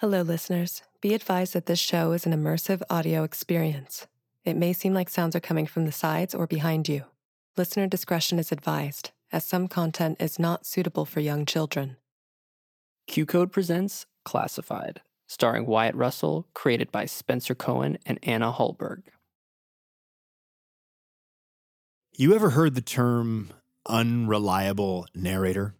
Hello, 0.00 0.20
listeners. 0.20 0.82
Be 1.00 1.14
advised 1.14 1.54
that 1.54 1.64
this 1.64 1.78
show 1.78 2.12
is 2.12 2.26
an 2.26 2.32
immersive 2.34 2.82
audio 2.90 3.24
experience. 3.24 4.06
It 4.44 4.54
may 4.54 4.74
seem 4.74 4.92
like 4.92 5.08
sounds 5.08 5.34
are 5.34 5.40
coming 5.40 5.64
from 5.64 5.86
the 5.86 5.90
sides 5.90 6.34
or 6.34 6.46
behind 6.46 6.86
you. 6.86 7.04
Listener 7.56 7.86
discretion 7.86 8.38
is 8.38 8.52
advised, 8.52 9.12
as 9.32 9.42
some 9.42 9.68
content 9.68 10.20
is 10.20 10.38
not 10.38 10.66
suitable 10.66 11.06
for 11.06 11.20
young 11.20 11.46
children. 11.46 11.96
QCODE 13.08 13.50
presents 13.50 14.04
Classified, 14.22 15.00
starring 15.26 15.64
Wyatt 15.64 15.94
Russell, 15.94 16.46
created 16.52 16.92
by 16.92 17.06
Spencer 17.06 17.54
Cohen 17.54 17.96
and 18.04 18.18
Anna 18.22 18.52
Hallberg. 18.52 19.04
You 22.12 22.34
ever 22.34 22.50
heard 22.50 22.74
the 22.74 22.82
term 22.82 23.48
unreliable 23.86 25.06
narrator? 25.14 25.74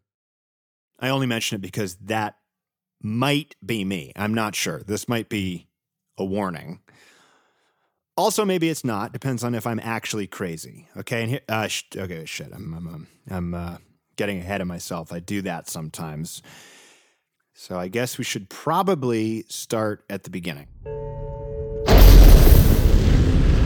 I 0.99 1.11
only 1.11 1.27
mention 1.27 1.57
it 1.57 1.61
because 1.61 1.97
that 1.97 2.37
might 3.03 3.55
be 3.65 3.85
me. 3.85 4.13
I'm 4.17 4.35
not 4.35 4.55
sure. 4.55 4.83
This 4.83 5.09
might 5.09 5.29
be 5.29 5.69
a 6.19 6.25
warning. 6.25 6.81
Also, 8.17 8.45
maybe 8.45 8.69
it's 8.71 8.85
not. 8.85 9.13
Depends 9.13 9.45
on 9.45 9.55
if 9.55 9.67
I'm 9.67 9.81
actually 9.81 10.27
crazy. 10.27 10.89
Okay. 10.97 11.23
And 11.23 11.31
here, 11.31 11.41
uh, 11.49 11.69
sh- 11.69 11.85
okay, 11.95 12.25
shit. 12.25 12.51
I'm 12.53 12.73
I'm 12.75 12.89
um, 12.89 13.07
I'm 13.31 13.55
uh, 13.55 13.77
getting 14.17 14.39
ahead 14.39 14.61
of 14.61 14.67
myself. 14.67 15.13
I 15.13 15.21
do 15.21 15.43
that 15.43 15.69
sometimes. 15.69 16.43
So 17.53 17.79
I 17.79 17.89
guess 17.89 18.19
we 18.19 18.25
should 18.25 18.49
probably 18.49 19.45
start 19.49 20.05
at 20.11 20.25
the 20.25 20.31
beginning. 20.31 20.69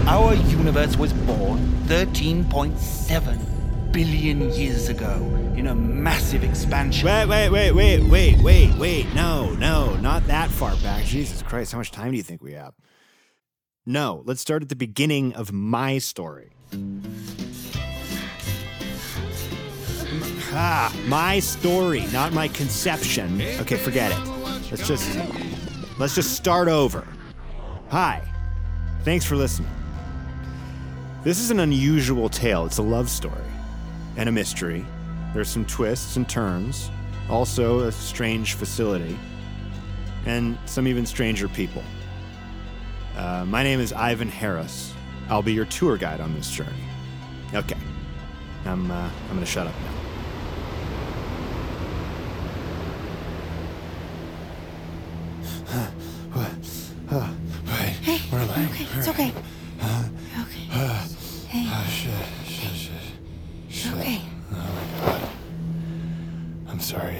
Our 0.06 0.34
universe 0.34 0.96
was 0.96 1.12
born 1.12 1.58
13.7 1.86 3.59
billion 3.92 4.50
years 4.52 4.88
ago 4.88 5.14
in 5.56 5.66
a 5.66 5.74
massive 5.74 6.44
expansion. 6.44 7.06
Wait, 7.06 7.26
wait, 7.26 7.50
wait, 7.50 7.72
wait, 7.72 8.02
wait, 8.04 8.38
wait, 8.38 8.74
wait. 8.76 9.14
No, 9.14 9.52
no, 9.54 9.96
not 9.96 10.26
that 10.26 10.50
far 10.50 10.76
back. 10.76 11.04
Jesus 11.04 11.42
Christ, 11.42 11.72
how 11.72 11.78
much 11.78 11.90
time 11.90 12.10
do 12.10 12.16
you 12.16 12.22
think 12.22 12.42
we 12.42 12.52
have? 12.52 12.74
No, 13.84 14.22
let's 14.26 14.40
start 14.40 14.62
at 14.62 14.68
the 14.68 14.76
beginning 14.76 15.34
of 15.34 15.52
my 15.52 15.98
story. 15.98 16.52
Ah, 20.52 20.94
my 21.06 21.38
story, 21.38 22.06
not 22.12 22.32
my 22.32 22.48
conception. 22.48 23.40
Okay, 23.60 23.76
forget 23.76 24.12
it. 24.12 24.28
Let's 24.70 24.86
just 24.86 25.18
let's 25.98 26.14
just 26.14 26.34
start 26.34 26.68
over. 26.68 27.06
Hi. 27.90 28.22
Thanks 29.02 29.24
for 29.24 29.36
listening. 29.36 29.70
This 31.24 31.40
is 31.40 31.50
an 31.50 31.60
unusual 31.60 32.28
tale. 32.28 32.66
It's 32.66 32.78
a 32.78 32.82
love 32.82 33.08
story 33.08 33.49
and 34.16 34.28
a 34.28 34.32
mystery. 34.32 34.84
There's 35.34 35.48
some 35.48 35.64
twists 35.64 36.16
and 36.16 36.28
turns, 36.28 36.90
also 37.28 37.80
a 37.80 37.92
strange 37.92 38.54
facility, 38.54 39.18
and 40.26 40.58
some 40.66 40.86
even 40.88 41.06
stranger 41.06 41.48
people. 41.48 41.82
Uh, 43.16 43.44
my 43.46 43.62
name 43.62 43.80
is 43.80 43.92
Ivan 43.92 44.28
Harris. 44.28 44.92
I'll 45.28 45.42
be 45.42 45.52
your 45.52 45.66
tour 45.66 45.96
guide 45.96 46.20
on 46.20 46.34
this 46.34 46.50
journey. 46.50 46.84
Okay. 47.54 47.76
I'm, 48.64 48.90
uh, 48.90 48.94
I'm 49.28 49.28
going 49.28 49.40
to 49.40 49.46
shut 49.46 49.66
up 49.66 49.74
now. 49.74 49.94
Wait, 56.36 56.50
Hey, 58.02 58.18
where 58.30 58.40
am 58.40 58.50
I? 58.50 58.64
okay, 58.70 58.86
it's 58.98 59.08
okay. 59.08 59.28
Okay. 59.30 59.42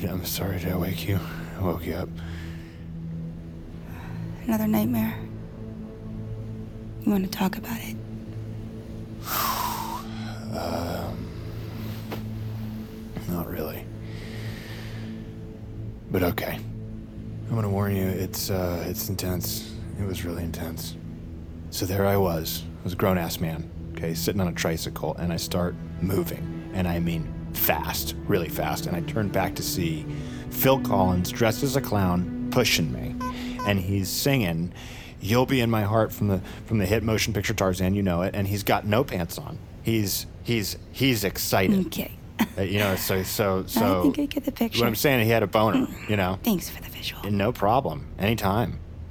Sorry. 0.00 0.12
I'm 0.12 0.25
sorry. 0.25 0.65
I 0.65 0.77
wake 0.77 1.09
you? 1.09 1.19
I 1.59 1.62
woke 1.62 1.87
you 1.87 1.94
up. 1.94 2.09
Another 4.47 4.66
nightmare. 4.66 5.19
You 7.03 7.12
want 7.12 7.25
to 7.25 7.31
talk 7.31 7.56
about 7.56 7.78
it? 7.78 7.97
um, 10.56 11.28
Not 13.28 13.49
really. 13.49 13.84
But 16.10 16.22
okay. 16.25 16.59
I'm 17.49 17.55
gonna 17.55 17.71
warn 17.71 17.94
you. 17.94 18.06
It's 18.06 18.50
uh, 18.50 18.84
it's 18.87 19.09
intense. 19.09 19.75
It 20.00 20.06
was 20.06 20.25
really 20.25 20.44
intense. 20.44 20.97
So 21.71 21.84
there 21.87 22.06
I 22.06 22.16
was. 22.16 22.65
I 22.81 22.84
was 22.84 22.93
a 22.94 22.97
grown 22.97 23.19
ass 23.19 23.41
man. 23.41 23.69
Okay, 23.93 24.15
sitting 24.15 24.41
on 24.41 24.49
a 24.49 24.53
tricycle, 24.53 25.15
and 25.16 25.33
I 25.33 25.37
start 25.37 25.75
moving, 26.00 26.71
and 26.75 26.89
I 26.89 27.00
mean 27.00 27.40
fast, 27.53 28.15
really 28.27 28.49
fast. 28.49 28.87
And 28.87 28.97
I 28.97 29.00
turn 29.00 29.28
back 29.28 29.55
to 29.56 29.62
see 29.62 30.06
Phil 30.50 30.81
Collins 30.81 31.31
dressed 31.31 31.62
as 31.62 31.77
a 31.77 31.81
clown 31.81 32.49
pushing 32.50 32.93
me, 32.93 33.15
and 33.66 33.78
he's 33.78 34.09
singing 34.09 34.72
"You'll 35.21 35.47
Be 35.47 35.60
in 35.60 35.71
My 35.71 35.83
Heart" 35.83 36.12
from 36.12 36.28
the 36.28 36.41
from 36.66 36.78
the 36.78 36.87
hit 36.87 37.03
motion 37.03 37.33
picture 37.33 37.55
Tarzan. 37.55 37.94
You 37.94 38.03
know 38.03 38.22
it, 38.22 38.34
and 38.34 38.47
he's 38.49 38.62
got 38.62 38.84
no 38.87 39.05
pants 39.05 39.39
on. 39.39 39.59
He's 39.83 40.27
he's 40.43 40.77
he's 40.93 41.25
excited. 41.25 41.87
Okay. 41.87 42.12
Uh, 42.56 42.62
you 42.62 42.78
know, 42.78 42.97
so 42.97 43.22
so 43.22 43.65
so. 43.66 43.99
I 44.00 44.03
think 44.03 44.19
I 44.19 44.25
get 44.25 44.44
the 44.47 44.50
picture. 44.50 44.81
What 44.81 44.87
I'm 44.89 44.94
saying, 44.94 45.22
he 45.27 45.31
had 45.31 45.43
a 45.43 45.47
boner. 45.47 45.87
You 46.09 46.16
know, 46.16 46.39
Thanks 46.43 46.71
for 46.71 46.83
the 46.83 46.89
visual. 46.89 47.22
no 47.31 47.53
problem, 47.53 48.06
anytime. 48.19 48.81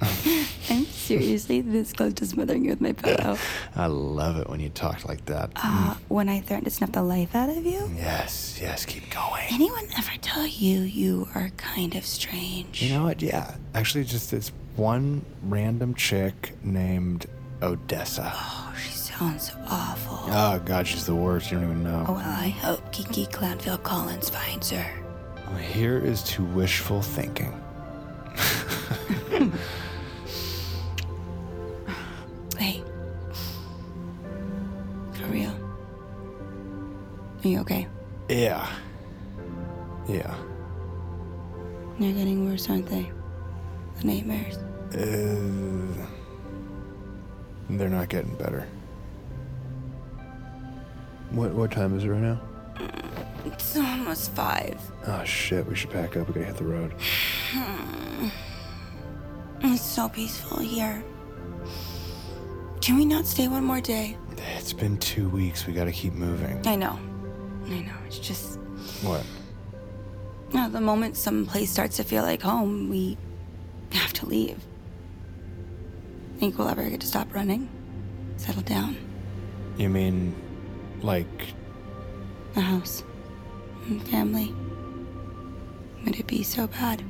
Seriously 1.18 1.60
this 1.60 1.92
close 1.92 2.14
to 2.14 2.26
smothering 2.26 2.64
you 2.64 2.70
with 2.70 2.80
my 2.80 2.92
pillow. 2.92 3.36
I 3.74 3.86
love 3.86 4.36
it 4.36 4.48
when 4.48 4.60
you 4.60 4.68
talk 4.68 5.08
like 5.08 5.24
that. 5.26 5.50
Uh, 5.56 5.94
when 6.06 6.28
I 6.28 6.40
threatened 6.40 6.66
to 6.66 6.70
snuff 6.70 6.92
the 6.92 7.02
life 7.02 7.34
out 7.34 7.48
of 7.48 7.66
you? 7.66 7.90
Yes, 7.96 8.58
yes, 8.60 8.86
keep 8.86 9.10
going. 9.10 9.44
Anyone 9.50 9.88
ever 9.98 10.12
tell 10.20 10.46
you 10.46 10.80
you 10.80 11.28
are 11.34 11.50
kind 11.56 11.96
of 11.96 12.06
strange? 12.06 12.80
You 12.80 12.94
know 12.94 13.04
what? 13.04 13.20
Yeah, 13.22 13.56
actually, 13.74 14.04
just 14.04 14.30
this 14.30 14.52
one 14.76 15.24
random 15.42 15.94
chick 15.94 16.52
named 16.62 17.26
Odessa. 17.60 18.32
Oh, 18.32 18.74
she 18.80 18.92
sounds 18.92 19.50
awful. 19.66 20.32
Oh 20.32 20.60
God, 20.64 20.86
she's 20.86 21.06
the 21.06 21.14
worst. 21.16 21.50
You 21.50 21.58
don't 21.58 21.70
even 21.70 21.82
know. 21.82 22.04
Oh, 22.06 22.12
well, 22.12 22.22
I 22.24 22.50
hope 22.50 22.92
Kiki 22.92 23.26
Clownville 23.26 23.82
Collins 23.82 24.30
finds 24.30 24.70
her. 24.70 24.86
Well, 25.48 25.56
here 25.56 25.98
is 25.98 26.22
to 26.24 26.44
wishful 26.44 27.02
thinking. 27.02 27.52
Hey. 32.60 32.82
For 35.14 35.24
real. 35.28 35.50
Are 37.42 37.48
you 37.48 37.60
okay? 37.60 37.88
Yeah. 38.28 38.68
Yeah. 40.06 40.34
They're 41.98 42.12
getting 42.12 42.46
worse, 42.46 42.68
aren't 42.68 42.86
they? 42.86 43.10
The 44.00 44.06
nightmares. 44.06 44.58
Uh, 44.92 46.06
they're 47.70 47.88
not 47.88 48.10
getting 48.10 48.34
better. 48.34 48.68
What 51.30 51.52
what 51.52 51.70
time 51.70 51.96
is 51.96 52.04
it 52.04 52.08
right 52.08 52.20
now? 52.20 52.40
It's 53.46 53.74
almost 53.76 54.32
five. 54.32 54.78
Oh 55.06 55.24
shit, 55.24 55.66
we 55.66 55.74
should 55.74 55.90
pack 55.90 56.16
up. 56.16 56.28
We 56.28 56.34
gotta 56.34 56.46
hit 56.46 56.56
the 56.56 56.64
road. 56.64 56.94
It's 59.62 59.82
so 59.82 60.08
peaceful 60.08 60.58
here. 60.58 61.04
Can 62.80 62.96
we 62.96 63.04
not 63.04 63.26
stay 63.26 63.46
one 63.48 63.64
more 63.64 63.80
day? 63.80 64.16
It's 64.56 64.72
been 64.72 64.96
two 64.98 65.28
weeks. 65.28 65.66
We 65.66 65.72
gotta 65.72 65.92
keep 65.92 66.14
moving. 66.14 66.66
I 66.66 66.76
know. 66.76 66.98
I 67.66 67.80
know. 67.80 67.94
It's 68.06 68.18
just. 68.18 68.58
What? 69.02 69.24
No, 70.52 70.68
the 70.68 70.80
moment 70.80 71.16
some 71.16 71.46
place 71.46 71.70
starts 71.70 71.96
to 71.98 72.04
feel 72.04 72.22
like 72.22 72.42
home, 72.42 72.88
we 72.88 73.16
have 73.92 74.12
to 74.14 74.26
leave. 74.26 74.58
Think 76.38 76.58
we'll 76.58 76.68
ever 76.68 76.88
get 76.88 77.00
to 77.00 77.06
stop 77.06 77.32
running? 77.34 77.68
Settle 78.36 78.62
down. 78.62 78.96
You 79.76 79.90
mean, 79.90 80.34
like, 81.02 81.54
A 82.56 82.60
house. 82.60 83.04
And 83.86 84.02
family. 84.08 84.54
Would 86.04 86.18
it 86.18 86.26
be 86.26 86.42
so 86.42 86.66
bad? 86.66 87.02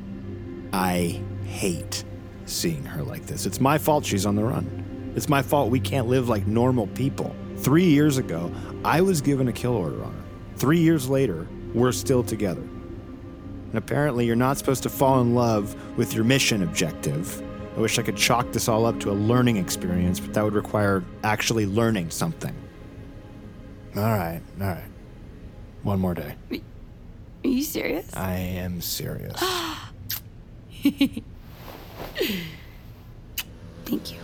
I 0.72 1.20
hate 1.44 2.04
seeing 2.46 2.84
her 2.84 3.02
like 3.02 3.26
this. 3.26 3.46
It's 3.46 3.60
my 3.60 3.78
fault 3.78 4.04
she's 4.04 4.26
on 4.26 4.34
the 4.34 4.44
run. 4.44 4.79
It's 5.16 5.28
my 5.28 5.42
fault 5.42 5.70
we 5.70 5.80
can't 5.80 6.06
live 6.06 6.28
like 6.28 6.46
normal 6.46 6.86
people. 6.88 7.34
Three 7.56 7.84
years 7.84 8.16
ago, 8.18 8.52
I 8.84 9.00
was 9.00 9.20
given 9.20 9.48
a 9.48 9.52
kill 9.52 9.74
order 9.74 10.02
on 10.04 10.12
her. 10.12 10.24
Three 10.56 10.78
years 10.78 11.08
later, 11.08 11.46
we're 11.74 11.92
still 11.92 12.22
together. 12.22 12.62
And 12.62 13.74
apparently, 13.74 14.26
you're 14.26 14.36
not 14.36 14.58
supposed 14.58 14.82
to 14.84 14.88
fall 14.88 15.20
in 15.20 15.34
love 15.34 15.76
with 15.96 16.14
your 16.14 16.24
mission 16.24 16.62
objective. 16.62 17.42
I 17.76 17.80
wish 17.80 17.98
I 17.98 18.02
could 18.02 18.16
chalk 18.16 18.52
this 18.52 18.68
all 18.68 18.84
up 18.86 18.98
to 19.00 19.10
a 19.10 19.12
learning 19.12 19.56
experience, 19.56 20.18
but 20.20 20.34
that 20.34 20.44
would 20.44 20.54
require 20.54 21.04
actually 21.22 21.66
learning 21.66 22.10
something. 22.10 22.54
All 23.96 24.02
right, 24.02 24.40
all 24.60 24.66
right. 24.66 24.84
One 25.82 25.98
more 25.98 26.14
day. 26.14 26.34
Are 26.52 27.48
you 27.48 27.62
serious? 27.62 28.14
I 28.14 28.34
am 28.34 28.80
serious. 28.80 29.40
Thank 33.84 34.12
you. 34.12 34.18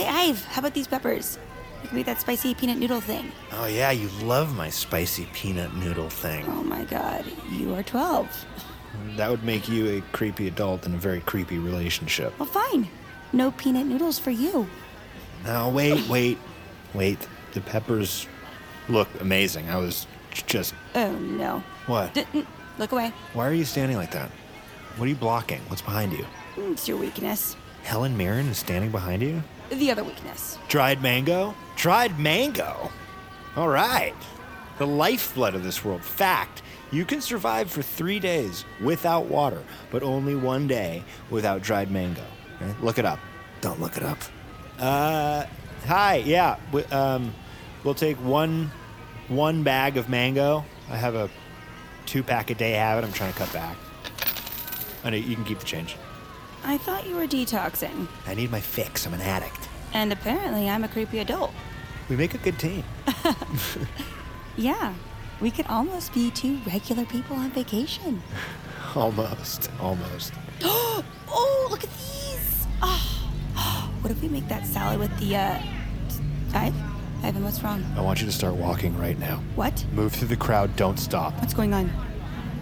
Hey, 0.00 0.30
Ive, 0.30 0.42
how 0.46 0.60
about 0.60 0.72
these 0.72 0.86
peppers? 0.88 1.38
We 1.82 1.88
can 1.88 1.96
make 1.98 2.06
that 2.06 2.18
spicy 2.22 2.54
peanut 2.54 2.78
noodle 2.78 3.02
thing. 3.02 3.30
oh, 3.52 3.66
yeah, 3.66 3.90
you 3.90 4.08
love 4.24 4.56
my 4.56 4.70
spicy 4.70 5.26
peanut 5.34 5.74
noodle 5.76 6.08
thing. 6.08 6.42
Oh 6.48 6.62
my 6.62 6.84
god, 6.84 7.22
you 7.50 7.74
are 7.74 7.82
12. 7.82 8.46
That 9.16 9.28
would 9.30 9.44
make 9.44 9.68
you 9.68 9.98
a 9.98 10.00
creepy 10.16 10.48
adult 10.48 10.86
in 10.86 10.94
a 10.94 10.96
very 10.96 11.20
creepy 11.20 11.58
relationship. 11.58 12.32
Well, 12.38 12.48
fine. 12.48 12.88
No 13.34 13.50
peanut 13.50 13.84
noodles 13.84 14.18
for 14.18 14.30
you. 14.30 14.66
Now, 15.44 15.68
wait, 15.68 16.02
wait, 16.08 16.38
wait. 16.94 17.18
The 17.52 17.60
peppers 17.60 18.26
look 18.88 19.08
amazing. 19.20 19.68
I 19.68 19.76
was 19.76 20.06
just. 20.46 20.72
Oh 20.94 21.12
no. 21.12 21.62
What? 21.84 22.14
D- 22.14 22.24
look 22.78 22.92
away. 22.92 23.12
Why 23.34 23.46
are 23.46 23.52
you 23.52 23.66
standing 23.66 23.98
like 23.98 24.12
that? 24.12 24.30
What 24.96 25.04
are 25.04 25.08
you 25.10 25.14
blocking? 25.14 25.60
What's 25.68 25.82
behind 25.82 26.12
you? 26.14 26.24
Mm, 26.56 26.72
It's 26.72 26.88
your 26.88 26.96
weakness. 26.96 27.54
Helen 27.82 28.16
Mirren 28.16 28.46
is 28.48 28.56
standing 28.56 28.90
behind 28.90 29.20
you? 29.20 29.42
The 29.70 29.90
other 29.90 30.04
weakness. 30.04 30.58
Dried 30.68 31.02
mango? 31.02 31.54
Dried 31.76 32.18
mango? 32.18 32.90
All 33.56 33.68
right. 33.68 34.14
The 34.78 34.86
lifeblood 34.86 35.54
of 35.54 35.62
this 35.62 35.84
world. 35.84 36.04
Fact 36.04 36.62
you 36.92 37.04
can 37.04 37.20
survive 37.20 37.70
for 37.70 37.82
three 37.82 38.18
days 38.18 38.64
without 38.80 39.26
water, 39.26 39.62
but 39.90 40.02
only 40.02 40.34
one 40.34 40.66
day 40.66 41.04
without 41.30 41.62
dried 41.62 41.90
mango. 41.90 42.24
Okay? 42.56 42.74
Look 42.80 42.98
it 42.98 43.04
up. 43.04 43.20
Don't 43.60 43.80
look 43.80 43.96
it 43.96 44.02
up. 44.02 44.18
Uh, 44.78 45.46
hi. 45.86 46.16
Yeah. 46.16 46.56
We, 46.72 46.84
um, 46.86 47.32
we'll 47.84 47.94
take 47.94 48.16
one 48.18 48.70
one 49.28 49.62
bag 49.62 49.96
of 49.96 50.08
mango. 50.08 50.64
I 50.90 50.96
have 50.96 51.14
a 51.14 51.30
two 52.06 52.22
pack 52.24 52.50
a 52.50 52.54
day 52.54 52.72
habit. 52.72 53.04
I'm 53.04 53.12
trying 53.12 53.32
to 53.32 53.38
cut 53.38 53.52
back. 53.52 53.76
I 55.04 55.10
know 55.10 55.16
you 55.16 55.36
can 55.36 55.44
keep 55.44 55.60
the 55.60 55.66
change. 55.66 55.96
I 56.64 56.76
thought 56.76 57.06
you 57.06 57.14
were 57.14 57.26
detoxing. 57.26 58.08
I 58.26 58.34
need 58.34 58.50
my 58.50 58.60
fix. 58.60 59.06
I'm 59.06 59.14
an 59.14 59.20
addict. 59.20 59.59
And 59.92 60.12
apparently, 60.12 60.68
I'm 60.68 60.84
a 60.84 60.88
creepy 60.88 61.18
adult. 61.18 61.52
We 62.08 62.16
make 62.16 62.34
a 62.34 62.38
good 62.38 62.58
team. 62.58 62.84
Yeah, 64.56 64.92
we 65.40 65.50
could 65.50 65.66
almost 65.68 66.12
be 66.12 66.30
two 66.30 66.58
regular 66.66 67.06
people 67.06 67.36
on 67.36 67.50
vacation. 67.50 68.22
Almost. 68.94 69.70
Almost. 69.80 70.34
Oh, 71.32 71.68
look 71.70 71.84
at 71.84 71.90
these! 71.90 72.66
Oh, 72.82 73.88
what 74.00 74.10
if 74.10 74.20
we 74.20 74.28
make 74.28 74.48
that 74.48 74.66
salad 74.66 74.98
with 74.98 75.16
the, 75.20 75.36
uh. 75.36 75.62
Ive? 76.52 76.74
Ivan, 77.22 77.44
what's 77.44 77.62
wrong? 77.62 77.84
I 77.96 78.00
want 78.00 78.20
you 78.20 78.26
to 78.26 78.32
start 78.32 78.54
walking 78.56 78.98
right 78.98 79.16
now. 79.16 79.36
What? 79.54 79.86
Move 79.92 80.12
through 80.12 80.26
the 80.28 80.36
crowd. 80.36 80.74
Don't 80.74 80.98
stop. 80.98 81.32
What's 81.38 81.54
going 81.54 81.72
on? 81.72 81.88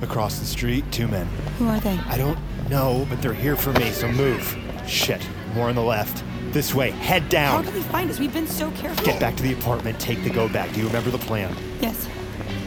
Across 0.03 0.39
the 0.39 0.45
street, 0.45 0.85
two 0.93 1.09
men. 1.09 1.27
Who 1.59 1.67
are 1.67 1.81
they? 1.81 1.99
I 2.07 2.19
don't 2.19 2.39
know, 2.69 3.07
but 3.09 3.23
they're 3.23 3.33
here 3.33 3.57
for 3.57 3.73
me, 3.73 3.91
so 3.91 4.07
move. 4.13 4.55
Shit. 4.87 5.27
More 5.55 5.71
on 5.71 5.75
the 5.75 5.83
left. 5.83 6.23
This 6.59 6.75
way. 6.75 6.91
Head 6.91 7.29
down. 7.29 7.63
How 7.63 7.71
did 7.71 7.81
they 7.81 7.89
find 7.89 8.11
us? 8.11 8.19
We've 8.19 8.33
been 8.33 8.49
so 8.49 8.73
careful. 8.73 9.07
Get 9.07 9.21
back 9.21 9.37
to 9.37 9.45
the 9.45 9.53
apartment. 9.53 10.01
Take 10.01 10.25
the 10.25 10.31
go 10.31 10.49
back. 10.49 10.73
Do 10.73 10.81
you 10.81 10.89
remember 10.89 11.09
the 11.09 11.17
plan? 11.17 11.55
Yes. 11.81 12.09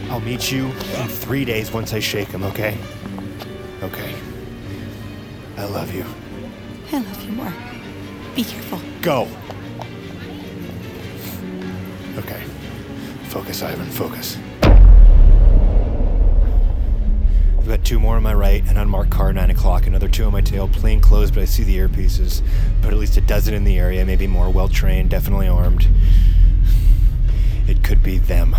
I'll 0.09 0.21
meet 0.21 0.49
you 0.49 0.67
in 0.67 1.09
three 1.09 1.43
days 1.43 1.73
once 1.73 1.91
I 1.91 1.99
shake 1.99 2.29
him, 2.29 2.41
okay? 2.43 2.77
Okay. 3.83 4.15
I 5.57 5.65
love 5.65 5.93
you. 5.93 6.05
I 6.93 6.99
love 6.99 7.21
you 7.21 7.33
more. 7.33 7.53
Be 8.33 8.45
careful. 8.45 8.79
Go. 9.01 9.27
Okay. 12.15 12.41
Focus, 13.25 13.61
Ivan. 13.61 13.87
Focus. 13.87 14.37
I've 17.61 17.67
got 17.67 17.85
two 17.85 17.99
more 17.99 18.15
on 18.15 18.23
my 18.23 18.33
right, 18.33 18.67
an 18.67 18.75
unmarked 18.75 19.11
car, 19.11 19.31
9 19.31 19.51
o'clock, 19.51 19.85
another 19.85 20.07
two 20.07 20.25
on 20.25 20.31
my 20.31 20.41
tail, 20.41 20.67
plain 20.67 20.99
clothes, 20.99 21.29
but 21.29 21.41
I 21.41 21.45
see 21.45 21.61
the 21.61 21.77
earpieces. 21.77 22.41
But 22.81 22.91
at 22.91 22.97
least 22.97 23.17
a 23.17 23.21
dozen 23.21 23.53
in 23.53 23.65
the 23.65 23.77
area, 23.77 24.03
maybe 24.03 24.25
more, 24.25 24.49
well 24.49 24.67
trained, 24.67 25.11
definitely 25.11 25.47
armed. 25.47 25.87
It 27.67 27.83
could 27.83 28.01
be 28.01 28.17
them. 28.17 28.55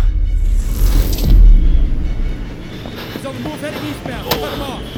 He's 3.11 3.25
on 3.25 3.35
the 3.35 3.41
move 3.41 3.59
heading 3.59 3.89
eastbound. 3.89 4.25
Oh. 4.25 4.37
Cut 4.39 4.53
him 4.53 4.61
off. 4.61 4.92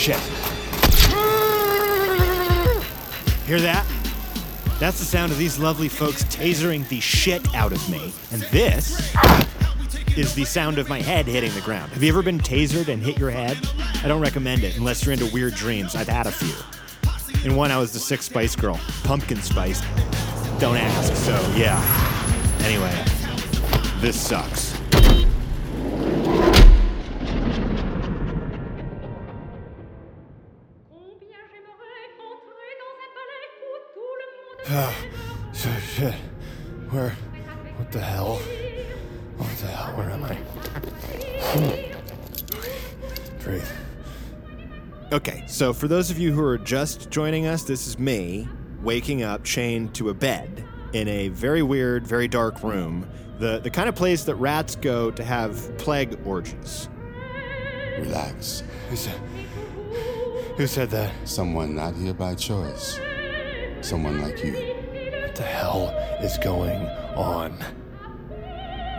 Shit. 0.00 0.16
Hear 3.44 3.60
that? 3.60 3.84
That's 4.78 4.98
the 4.98 5.04
sound 5.04 5.30
of 5.30 5.36
these 5.36 5.58
lovely 5.58 5.90
folks 5.90 6.24
tasering 6.24 6.88
the 6.88 7.00
shit 7.00 7.54
out 7.54 7.70
of 7.70 7.86
me. 7.90 8.10
And 8.32 8.40
this 8.44 9.14
is 10.16 10.34
the 10.34 10.46
sound 10.46 10.78
of 10.78 10.88
my 10.88 11.02
head 11.02 11.26
hitting 11.26 11.52
the 11.52 11.60
ground. 11.60 11.92
Have 11.92 12.02
you 12.02 12.08
ever 12.08 12.22
been 12.22 12.38
tasered 12.38 12.88
and 12.88 13.02
hit 13.02 13.18
your 13.18 13.30
head? 13.30 13.58
I 14.02 14.08
don't 14.08 14.22
recommend 14.22 14.64
it 14.64 14.78
unless 14.78 15.04
you're 15.04 15.12
into 15.12 15.26
weird 15.34 15.54
dreams. 15.54 15.94
I've 15.94 16.08
had 16.08 16.26
a 16.26 16.32
few. 16.32 16.54
In 17.44 17.54
one, 17.54 17.70
I 17.70 17.76
was 17.76 17.92
the 17.92 17.98
sixth 17.98 18.30
Spice 18.30 18.56
Girl, 18.56 18.80
pumpkin 19.04 19.42
spice. 19.42 19.82
Don't 20.58 20.78
ask. 20.78 21.14
So, 21.14 21.32
yeah. 21.54 21.78
Anyway, 22.62 23.04
this 24.00 24.18
sucks. 24.18 24.79
Ah, 34.72 34.94
oh, 34.94 35.52
so 35.52 35.68
shit. 35.80 36.14
Where? 36.90 37.10
What 37.76 37.90
the 37.90 38.00
hell? 38.00 38.36
What 39.36 39.50
the 39.56 39.66
hell? 39.66 39.96
Where 39.96 40.08
am 40.10 40.22
I? 40.22 40.34
Hmm. 41.40 41.90
Breathe. 43.42 43.64
Okay, 45.12 45.42
so 45.48 45.72
for 45.72 45.88
those 45.88 46.12
of 46.12 46.20
you 46.20 46.32
who 46.32 46.40
are 46.44 46.56
just 46.56 47.10
joining 47.10 47.46
us, 47.46 47.64
this 47.64 47.88
is 47.88 47.98
me 47.98 48.48
waking 48.80 49.24
up 49.24 49.42
chained 49.42 49.92
to 49.96 50.10
a 50.10 50.14
bed 50.14 50.64
in 50.92 51.08
a 51.08 51.30
very 51.30 51.64
weird, 51.64 52.06
very 52.06 52.28
dark 52.28 52.62
room. 52.62 53.08
The, 53.40 53.58
the 53.58 53.70
kind 53.70 53.88
of 53.88 53.96
place 53.96 54.22
that 54.22 54.36
rats 54.36 54.76
go 54.76 55.10
to 55.10 55.24
have 55.24 55.76
plague 55.78 56.16
orgies. 56.24 56.88
Relax. 57.98 58.62
Who 58.88 58.94
said? 58.94 59.20
Who 60.56 60.68
said 60.68 60.90
that? 60.90 61.12
Someone 61.24 61.74
not 61.74 61.96
here 61.96 62.14
by 62.14 62.36
choice. 62.36 63.00
Someone 63.82 64.20
like 64.20 64.44
you. 64.44 64.52
What 64.52 65.34
the 65.34 65.42
hell 65.42 65.88
is 66.22 66.36
going 66.38 66.86
on? 67.16 67.58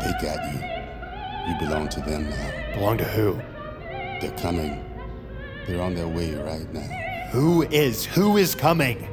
They 0.01 0.11
got 0.21 0.43
you. 0.51 1.51
You 1.51 1.59
belong 1.59 1.87
to 1.89 2.01
them 2.01 2.29
now. 2.29 2.73
Belong 2.73 2.97
to 2.97 3.03
who? 3.05 3.39
They're 4.19 4.35
coming. 4.37 4.83
They're 5.67 5.81
on 5.81 5.93
their 5.93 6.07
way 6.07 6.33
right 6.33 6.71
now. 6.73 7.27
Who 7.31 7.63
is? 7.63 8.05
Who 8.05 8.37
is 8.37 8.55
coming? 8.55 9.07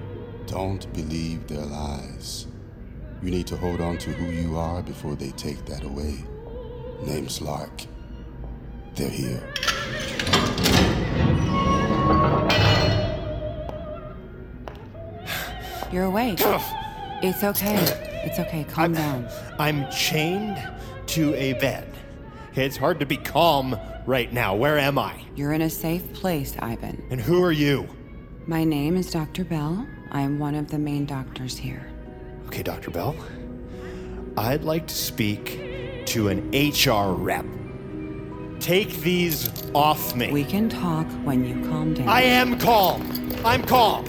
Don't 0.46 0.90
believe 0.94 1.46
their 1.46 1.64
lies. 1.64 2.46
You 3.22 3.30
need 3.30 3.46
to 3.48 3.56
hold 3.56 3.80
on 3.80 3.98
to 3.98 4.10
who 4.10 4.32
you 4.32 4.56
are 4.56 4.82
before 4.82 5.14
they 5.16 5.30
take 5.32 5.64
that 5.66 5.84
away. 5.84 6.16
Name's 7.04 7.42
Lark. 7.42 7.82
They're 8.94 9.10
here. 9.10 9.42
You're 15.90 16.04
awake. 16.04 16.38
It's 17.22 17.42
okay. 17.42 17.76
It's 18.24 18.38
okay. 18.38 18.64
Calm 18.64 18.92
down. 18.92 19.26
I'm 19.58 19.90
chained 19.90 20.62
to 21.08 21.34
a 21.34 21.54
bed. 21.54 21.90
It's 22.54 22.76
hard 22.76 23.00
to 23.00 23.06
be 23.06 23.16
calm 23.16 23.78
right 24.06 24.30
now. 24.32 24.54
Where 24.54 24.78
am 24.78 24.98
I? 24.98 25.18
You're 25.34 25.52
in 25.52 25.62
a 25.62 25.70
safe 25.70 26.12
place, 26.12 26.54
Ivan. 26.58 27.06
And 27.10 27.20
who 27.20 27.42
are 27.42 27.52
you? 27.52 27.88
My 28.46 28.64
name 28.64 28.96
is 28.96 29.10
Dr. 29.10 29.44
Bell. 29.44 29.86
I 30.10 30.20
am 30.20 30.38
one 30.38 30.54
of 30.54 30.70
the 30.70 30.78
main 30.78 31.06
doctors 31.06 31.56
here. 31.56 31.90
Okay, 32.46 32.62
Dr. 32.62 32.90
Bell. 32.90 33.16
I'd 34.36 34.64
like 34.64 34.86
to 34.88 34.94
speak 34.94 36.04
to 36.06 36.28
an 36.28 36.50
HR 36.52 37.14
rep. 37.14 37.46
Take 38.60 38.90
these 39.00 39.50
off 39.72 40.14
me. 40.14 40.30
We 40.32 40.44
can 40.44 40.68
talk 40.68 41.06
when 41.24 41.44
you 41.44 41.66
calm 41.68 41.94
down. 41.94 42.08
I 42.08 42.22
am 42.22 42.58
calm. 42.58 43.30
I'm 43.44 43.62
calm. 43.62 44.04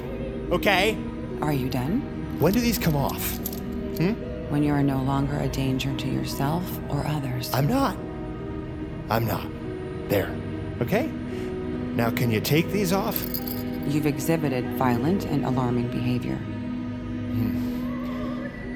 Okay? 0.51 0.97
Are 1.41 1.53
you 1.53 1.69
done? 1.69 2.01
When 2.39 2.53
do 2.53 2.59
these 2.59 2.77
come 2.77 2.95
off? 2.95 3.37
Hmm? 3.97 4.13
When 4.49 4.63
you 4.63 4.73
are 4.73 4.83
no 4.83 5.01
longer 5.01 5.37
a 5.37 5.47
danger 5.47 5.95
to 5.95 6.07
yourself 6.07 6.63
or 6.89 7.05
others. 7.07 7.53
I'm 7.53 7.67
not. 7.67 7.95
I'm 9.09 9.25
not. 9.25 9.47
There. 10.09 10.35
Okay? 10.81 11.07
Now, 11.95 12.09
can 12.09 12.31
you 12.31 12.41
take 12.41 12.71
these 12.71 12.91
off? 12.93 13.21
You've 13.87 14.05
exhibited 14.05 14.65
violent 14.77 15.25
and 15.25 15.45
alarming 15.45 15.89
behavior. 15.89 16.35
Hmm. 16.35 17.69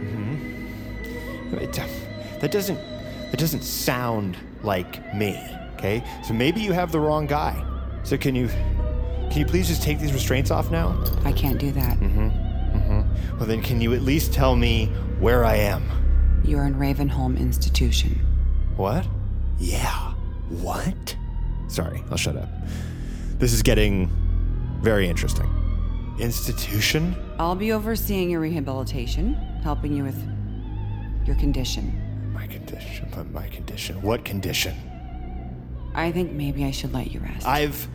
Hmm. 0.09 1.55
It, 1.57 1.79
uh, 1.79 1.87
that 2.39 2.51
doesn't 2.51 2.77
that 3.31 3.37
doesn't 3.39 3.63
sound 3.63 4.37
like 4.63 5.13
me. 5.13 5.39
Okay, 5.75 6.03
so 6.23 6.33
maybe 6.33 6.61
you 6.61 6.71
have 6.71 6.91
the 6.91 6.99
wrong 6.99 7.27
guy. 7.27 7.63
So 8.03 8.17
can 8.17 8.35
you 8.35 8.47
can 8.47 9.37
you 9.39 9.45
please 9.45 9.67
just 9.67 9.81
take 9.81 9.99
these 9.99 10.13
restraints 10.13 10.51
off 10.51 10.71
now? 10.71 11.01
I 11.25 11.31
can't 11.31 11.57
do 11.57 11.71
that. 11.71 11.97
Mm-hmm. 11.99 12.42
Well, 13.43 13.49
then 13.49 13.61
can 13.61 13.81
you 13.81 13.93
at 13.93 14.03
least 14.03 14.31
tell 14.31 14.55
me 14.55 14.85
where 15.19 15.43
I 15.43 15.55
am? 15.55 15.83
You're 16.45 16.63
in 16.63 16.75
Ravenholm 16.75 17.37
Institution. 17.37 18.11
What? 18.77 19.05
Yeah. 19.59 20.13
What? 20.47 21.17
Sorry, 21.67 22.01
I'll 22.09 22.15
shut 22.15 22.37
up. 22.37 22.47
This 23.39 23.51
is 23.51 23.61
getting 23.61 24.09
very 24.81 25.09
interesting. 25.09 25.49
Institution? 26.21 27.17
I'll 27.37 27.53
be 27.53 27.73
overseeing 27.73 28.29
your 28.29 28.39
rehabilitation, 28.39 29.33
helping 29.61 29.91
you 29.93 30.05
with 30.05 30.25
your 31.25 31.35
condition. 31.35 32.31
My 32.33 32.47
condition. 32.47 33.09
But 33.13 33.29
my 33.31 33.49
condition. 33.49 34.01
What 34.01 34.23
condition? 34.23 34.73
I 35.93 36.13
think 36.13 36.31
maybe 36.31 36.63
I 36.63 36.71
should 36.71 36.93
let 36.93 37.11
you 37.11 37.19
rest. 37.19 37.45
I've 37.45 37.89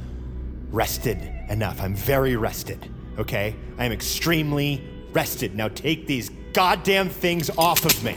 rested 0.71 1.23
enough. 1.49 1.81
I'm 1.81 1.95
very 1.95 2.37
rested. 2.37 2.87
Okay? 3.19 3.57
I 3.79 3.87
am 3.87 3.93
extremely 3.93 4.85
rested. 5.19 5.53
Now 5.57 5.67
take 5.67 6.07
these 6.07 6.31
goddamn 6.53 7.09
things 7.09 7.51
off 7.59 7.85
of 7.85 8.05
me. 8.05 8.17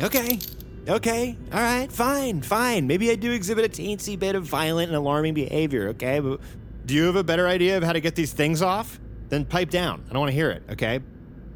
Okay. 0.00 0.40
Okay. 0.88 1.36
All 1.52 1.60
right. 1.60 1.92
Fine. 1.92 2.42
Fine. 2.42 2.88
Maybe 2.88 3.08
I 3.08 3.14
do 3.14 3.30
exhibit 3.30 3.64
a 3.64 3.68
teensy 3.68 4.18
bit 4.18 4.34
of 4.34 4.42
violent 4.42 4.88
and 4.88 4.96
alarming 4.96 5.34
behavior. 5.34 5.90
Okay. 5.90 6.18
But 6.18 6.40
do 6.86 6.94
you 6.94 7.04
have 7.04 7.14
a 7.14 7.22
better 7.22 7.46
idea 7.46 7.76
of 7.76 7.84
how 7.84 7.92
to 7.92 8.00
get 8.00 8.16
these 8.16 8.32
things 8.32 8.62
off? 8.62 8.98
Then 9.28 9.44
pipe 9.44 9.70
down. 9.70 10.02
I 10.10 10.12
don't 10.12 10.18
want 10.18 10.30
to 10.30 10.34
hear 10.34 10.50
it. 10.50 10.64
Okay. 10.70 10.98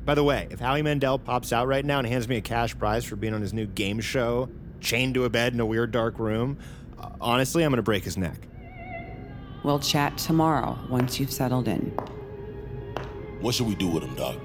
By 0.04 0.14
the 0.14 0.23
way, 0.23 0.46
if 0.50 0.61
Howie 0.61 0.82
Mandel 0.82 1.18
pops 1.18 1.52
out 1.52 1.66
right 1.66 1.85
now 1.85 1.99
and 1.99 2.06
hands 2.06 2.28
me 2.28 2.37
a 2.37 2.40
cash 2.40 2.78
prize 2.78 3.04
for 3.04 3.16
being 3.16 3.35
on 3.35 3.40
his 3.40 3.52
new 3.52 3.66
game 3.66 3.99
show, 3.99 4.49
chained 4.80 5.14
to 5.14 5.25
a 5.25 5.28
bed 5.28 5.54
in 5.54 5.58
a 5.58 5.66
weird 5.66 5.90
dark 5.90 6.20
room, 6.20 6.56
honestly, 7.20 7.64
I'm 7.64 7.70
going 7.70 7.78
to 7.78 7.82
break 7.82 8.04
his 8.04 8.16
neck. 8.16 8.46
We'll 9.64 9.80
chat 9.80 10.16
tomorrow 10.16 10.78
once 10.88 11.18
you've 11.18 11.32
settled 11.32 11.66
in. 11.66 11.92
What 13.40 13.54
should 13.54 13.66
we 13.66 13.74
do 13.74 13.88
with 13.88 14.02
him, 14.02 14.14
Doc? 14.14 14.36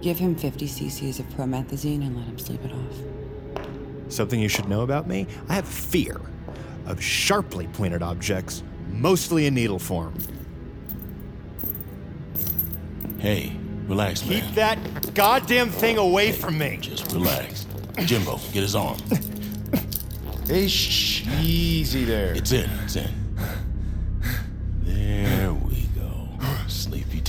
Give 0.00 0.18
him 0.18 0.34
50 0.34 0.66
cc's 0.66 1.20
of 1.20 1.28
promethazine 1.30 2.02
and 2.06 2.16
let 2.16 2.26
him 2.26 2.38
sleep 2.38 2.64
it 2.64 2.72
off. 2.72 4.12
Something 4.12 4.40
you 4.40 4.48
should 4.48 4.68
know 4.68 4.82
about 4.82 5.06
me? 5.06 5.26
I 5.48 5.54
have 5.54 5.66
fear 5.66 6.20
of 6.86 7.02
sharply 7.02 7.68
pointed 7.68 8.02
objects, 8.02 8.62
mostly 8.88 9.46
in 9.46 9.54
needle 9.54 9.78
form. 9.78 10.14
Hey, 13.18 13.56
relax, 13.86 14.26
man. 14.26 14.42
Keep 14.42 14.54
that 14.56 15.14
goddamn 15.14 15.70
thing 15.70 15.98
away 15.98 16.32
from 16.32 16.58
me. 16.58 16.78
Just 16.80 17.12
relax. 17.12 17.66
Jimbo, 18.04 18.38
get 18.52 18.62
his 18.62 18.74
arm. 18.74 18.98
Hey, 20.46 20.66
shh, 20.66 21.24
easy 21.40 22.04
there. 22.04 22.34
It's 22.34 22.50
in, 22.50 22.68
it's 22.82 22.96
in. 22.96 23.08
There 24.82 25.52
we 25.54 25.70
go. 25.70 25.71
Sleepy 25.71 25.71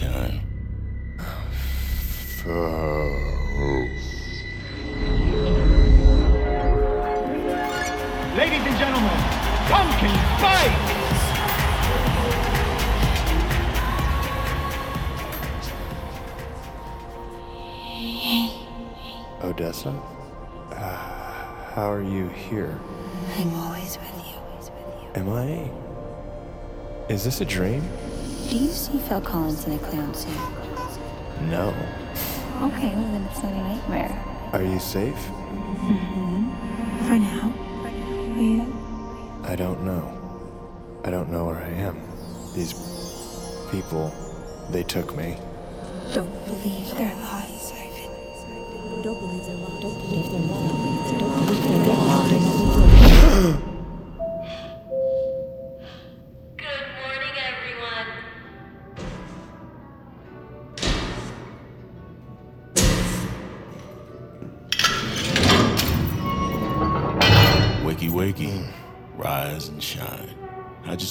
time. 0.04 0.42
Ladies 8.38 8.66
and 8.66 8.78
gentlemen, 8.78 9.18
Pumpkin 9.70 10.16
Spice! 10.38 10.94
Odessa? 19.44 19.90
Uh, 20.72 20.76
how 21.76 21.92
are 21.92 22.02
you 22.02 22.28
here? 22.30 22.80
I'm 23.38 23.54
always 23.56 23.98
with 23.98 24.26
you. 24.26 24.38
Am 25.16 25.30
I? 25.30 25.70
Is 27.08 27.24
this 27.24 27.42
a 27.42 27.46
dream? 27.46 27.84
Do 28.50 28.58
you 28.58 28.70
see 28.70 28.98
Phil 29.00 29.22
Collins 29.22 29.66
in 29.66 29.74
a 29.74 29.80
clown 29.80 30.14
suit? 30.14 30.30
No. 31.50 31.74
Okay, 32.62 32.94
well 32.96 33.12
then 33.12 33.24
it's 33.30 33.42
not 33.42 33.52
a 33.52 33.56
nightmare. 33.56 34.26
Are 34.54 34.64
you 34.64 34.80
safe? 34.80 35.16
Mm-hmm. 35.16 36.50
For 37.08 37.18
now. 37.20 37.52
Are 38.36 38.42
you? 38.42 38.66
I 39.44 39.56
don't 39.56 39.84
know. 39.84 40.04
I 41.04 41.10
don't 41.10 41.30
know 41.30 41.46
where 41.46 41.58
I 41.58 41.70
am. 41.70 42.00
These 42.54 42.74
people, 43.72 44.14
they 44.70 44.84
took 44.84 45.16
me. 45.18 45.38
Don't 46.14 46.46
believe 46.46 46.92
their 46.96 47.16
lies, 47.16 47.72
Ivan. 47.74 49.02
Don't 49.02 49.20
believe 49.20 49.46
their 49.46 49.56
lies. 49.56 49.82
Don't 49.82 50.00
believe 50.00 50.32
their 50.32 50.40
lies. 50.40 51.12
Don't 51.12 51.46
believe 51.48 51.64
their 51.64 51.96
lies. 51.96 52.13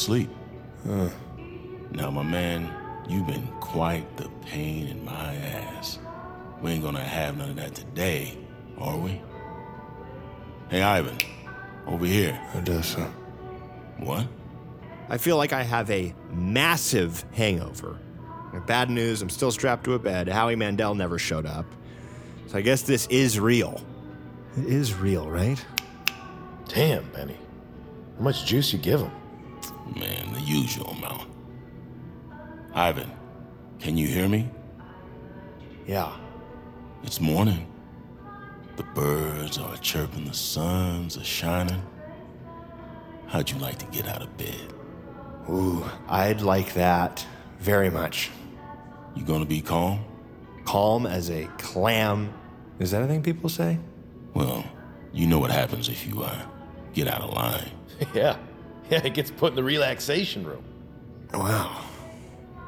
How'd 0.03 0.19
you 0.19 0.27
sleep? 0.27 1.13
Now, 1.93 2.11
my 2.11 2.25
man, 2.25 2.73
you've 3.09 3.27
been 3.29 3.47
quite 3.61 4.17
the 4.17 4.29
pain 4.45 4.89
in 4.89 5.05
my 5.05 5.35
ass. 5.37 6.01
We 6.61 6.73
ain't 6.73 6.83
gonna 6.83 7.05
have 7.05 7.37
none 7.37 7.51
of 7.51 7.57
that 7.57 7.75
today, 7.75 8.37
are 8.79 8.99
we? 8.99 9.21
Hey, 10.71 10.83
Ivan, 10.83 11.19
over 11.87 12.05
here. 12.05 12.41
Odessa. 12.57 13.13
What? 13.99 14.27
I 15.09 15.19
feel 15.19 15.37
like 15.37 15.53
I 15.53 15.63
have 15.63 15.89
a 15.91 16.15
massive 16.33 17.25
hangover. 17.33 17.99
Bad 18.67 18.91
news, 18.91 19.23
I'm 19.23 19.31
still 19.31 19.53
strapped 19.53 19.85
to 19.85 19.95
a 19.95 19.99
bed. 20.01 20.29
Howie 20.29 20.57
Mandel 20.57 20.97
never 20.97 21.19
showed 21.19 21.47
up. 21.47 21.67
So 22.49 22.59
I 22.59 22.61
guess 22.61 22.83
this 22.83 23.07
is 23.07 23.39
real. 23.39 23.81
It 24.59 24.67
is 24.67 24.95
real, 24.95 25.31
right? 25.31 25.65
Damn, 26.67 27.09
Benny. 27.13 27.39
How 28.19 28.25
much 28.25 28.45
juice 28.47 28.73
you 28.73 28.81
give 28.81 29.01
him? 29.01 29.13
Man, 29.97 30.33
the 30.33 30.41
usual 30.41 30.91
amount. 30.91 31.29
Ivan, 32.75 33.11
can 33.79 33.99
you 33.99 34.07
hear 34.07 34.29
me? 34.29 34.49
Yeah. 35.87 36.13
It's 37.03 37.21
morning. 37.21 37.67
The 38.77 38.85
birds 38.85 39.59
are 39.59 39.77
chirping, 39.79 40.25
the 40.25 40.35
suns 40.35 41.19
are 41.19 41.25
shining. 41.25 41.83
How'd 43.27 43.51
you 43.51 43.59
like 43.59 43.79
to 43.79 43.87
get 43.87 44.09
out 44.09 44.23
of 44.23 44.37
bed? 44.37 44.73
Ooh, 45.51 45.85
I'd 46.09 46.41
like 46.41 46.75
that 46.75 47.27
very 47.59 47.91
much. 47.91 48.31
You 49.15 49.25
gonna 49.25 49.45
be 49.45 49.61
calm? 49.61 50.05
Calm 50.65 51.07
as 51.07 51.31
a 51.31 51.45
clam. 51.59 52.33
Is 52.79 52.93
that 52.93 53.03
a 53.03 53.07
thing 53.07 53.23
people 53.23 53.51
say? 53.51 53.79
Well, 54.33 54.65
you 55.13 55.27
know 55.27 55.39
what 55.39 55.51
happens 55.51 55.89
if 55.89 56.07
you 56.07 56.23
uh, 56.23 56.43
get 56.95 57.09
out 57.09 57.21
of 57.21 57.35
line. 57.35 57.71
yeah. 58.15 58.37
Yeah, 58.93 59.01
it 59.05 59.15
gets 59.15 59.31
put 59.31 59.53
in 59.53 59.57
the 59.57 59.65
relaxation 59.65 60.45
room. 60.45 60.63
Wow. 61.33 61.83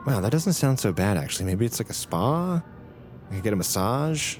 Wow, 0.07 0.21
that 0.21 0.33
doesn't 0.33 0.55
sound 0.55 0.81
so 0.81 0.91
bad, 0.91 1.19
actually. 1.19 1.45
Maybe 1.45 1.67
it's 1.67 1.79
like 1.79 1.91
a 1.91 1.95
spa? 1.95 2.63
I 3.31 3.35
could 3.35 3.45
get 3.45 3.53
a 3.53 3.57
massage? 3.57 4.39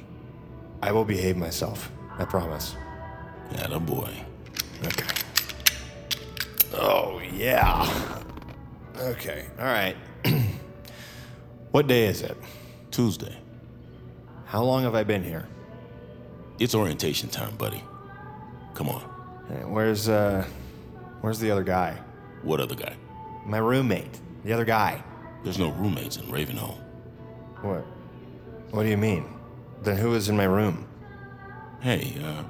I 0.83 0.93
will 0.93 1.05
behave 1.05 1.37
myself. 1.37 1.93
I 2.19 2.25
promise. 2.25 2.75
Atta 3.57 3.79
boy. 3.81 4.11
Okay. 4.85 5.15
Oh, 6.73 7.21
yeah. 7.35 7.87
Okay, 8.99 9.47
all 9.59 9.67
right. 9.67 9.97
what 11.71 11.87
day 11.87 12.07
is 12.07 12.23
it? 12.23 12.37
Tuesday. 12.91 13.37
How 14.47 14.63
long 14.63 14.85
have 14.85 14.95
I 14.95 15.05
been 15.05 15.23
here? 15.23 15.49
It's 16.59 16.75
orientation 16.75 17.29
time, 17.29 17.57
buddy. 17.57 17.83
Come 18.73 18.89
on. 18.89 19.03
Hey, 19.49 19.65
Where's, 19.65 20.09
uh, 20.09 20.47
where's 21.25 21.39
the 21.39 21.51
other 21.51 21.65
guy? 21.65 21.99
What 22.43 22.61
other 22.61 22.75
guy? 22.75 22.95
My 23.47 23.59
roommate. 23.59 24.21
The 24.45 24.53
other 24.53 24.65
guy. 24.65 25.03
There's 25.43 25.59
no 25.59 25.71
roommates 25.71 26.17
in 26.17 26.27
Ravenholm. 26.27 26.79
What? 27.63 27.85
What 28.71 28.83
do 28.83 28.89
you 28.89 28.97
mean? 28.97 29.27
Then 29.83 29.97
who 29.97 30.15
is 30.15 30.29
in 30.29 30.37
my 30.37 30.45
room? 30.45 30.87
Hey, 31.81 32.17
uh, 32.23 32.45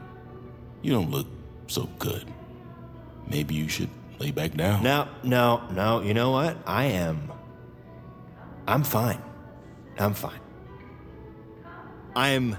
you 0.83 0.93
don't 0.93 1.11
look 1.11 1.26
so 1.66 1.88
good. 1.99 2.26
Maybe 3.28 3.54
you 3.54 3.69
should 3.69 3.90
Lay 4.19 4.31
back 4.31 4.54
down. 4.54 4.83
No, 4.83 5.09
no, 5.23 5.62
no. 5.71 6.00
You 6.00 6.14
know 6.14 6.31
what? 6.31 6.57
I 6.66 6.85
am. 6.85 7.33
I'm 8.66 8.85
fine. 8.85 9.23
I'm 9.99 10.14
fine. 10.14 10.40
I'm 12.14 12.57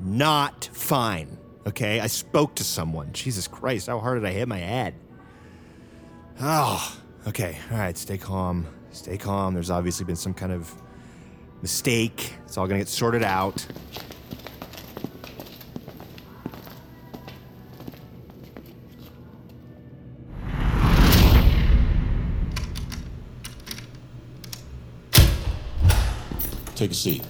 not 0.00 0.68
fine. 0.72 1.38
Okay? 1.66 2.00
I 2.00 2.06
spoke 2.06 2.54
to 2.56 2.64
someone. 2.64 3.12
Jesus 3.12 3.48
Christ, 3.48 3.86
how 3.86 3.98
hard 3.98 4.20
did 4.20 4.28
I 4.28 4.32
hit 4.32 4.46
my 4.46 4.58
head? 4.58 4.94
Oh, 6.42 6.98
okay. 7.26 7.58
All 7.70 7.76
right, 7.76 7.98
stay 7.98 8.16
calm. 8.16 8.66
Stay 8.92 9.18
calm. 9.18 9.52
There's 9.52 9.68
obviously 9.68 10.06
been 10.06 10.16
some 10.16 10.32
kind 10.32 10.52
of 10.52 10.72
mistake. 11.60 12.32
It's 12.46 12.56
all 12.56 12.66
gonna 12.66 12.78
get 12.78 12.88
sorted 12.88 13.22
out. 13.22 13.66
Take 26.74 26.92
a 26.92 26.94
seat. 26.94 27.22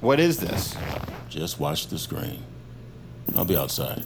What 0.00 0.20
is 0.20 0.38
this? 0.38 0.76
Just 1.28 1.58
watch 1.58 1.88
the 1.88 1.98
screen. 1.98 2.44
I'll 3.34 3.44
be 3.44 3.56
outside. 3.56 4.04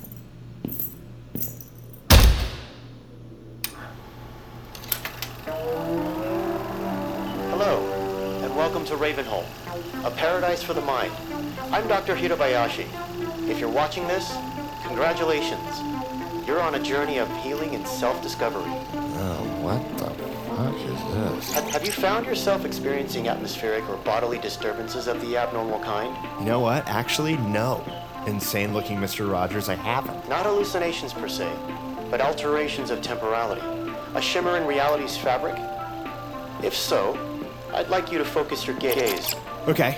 Ravenholm, 9.31 10.05
a 10.05 10.11
paradise 10.11 10.63
for 10.63 10.75
the 10.75 10.81
mind. 10.81 11.13
I'm 11.71 11.87
Dr. 11.89 12.15
Hirabayashi. 12.15 12.87
If 13.49 13.59
you're 13.59 13.71
watching 13.71 14.07
this, 14.09 14.33
congratulations. 14.85 15.81
You're 16.47 16.61
on 16.61 16.75
a 16.75 16.83
journey 16.83 17.19
of 17.19 17.31
healing 17.43 17.75
and 17.75 17.87
self-discovery. 17.87 18.63
Oh, 18.65 19.59
what 19.61 19.99
the 19.99 20.11
fuck 20.57 20.75
is 20.75 21.47
this? 21.47 21.53
Have, 21.53 21.71
have 21.71 21.87
you 21.87 21.93
found 21.93 22.27
yourself 22.27 22.65
experiencing 22.65 23.29
atmospheric 23.29 23.89
or 23.89 23.97
bodily 23.99 24.39
disturbances 24.39 25.07
of 25.07 25.21
the 25.21 25.37
abnormal 25.37 25.79
kind? 25.81 26.17
You 26.41 26.47
know 26.47 26.61
what? 26.61 26.87
Actually, 26.89 27.37
no. 27.37 27.85
Insane 28.27 28.75
looking 28.75 28.99
Mr. 28.99 29.31
Rogers, 29.31 29.69
I 29.69 29.77
haven't. 29.77 30.29
Not 30.29 30.45
hallucinations 30.45 31.13
per 31.13 31.29
se, 31.29 31.51
but 32.11 32.21
alterations 32.21 32.91
of 32.91 33.01
temporality. 33.01 33.63
A 34.15 34.21
shimmer 34.21 34.57
in 34.57 34.67
reality's 34.67 35.17
fabric? 35.17 35.57
If 36.63 36.75
so, 36.75 37.30
I'd 37.75 37.89
like 37.89 38.11
you 38.11 38.19
to 38.19 38.25
focus 38.25 38.67
your 38.67 38.77
gaze. 38.77 39.35
Okay. 39.69 39.97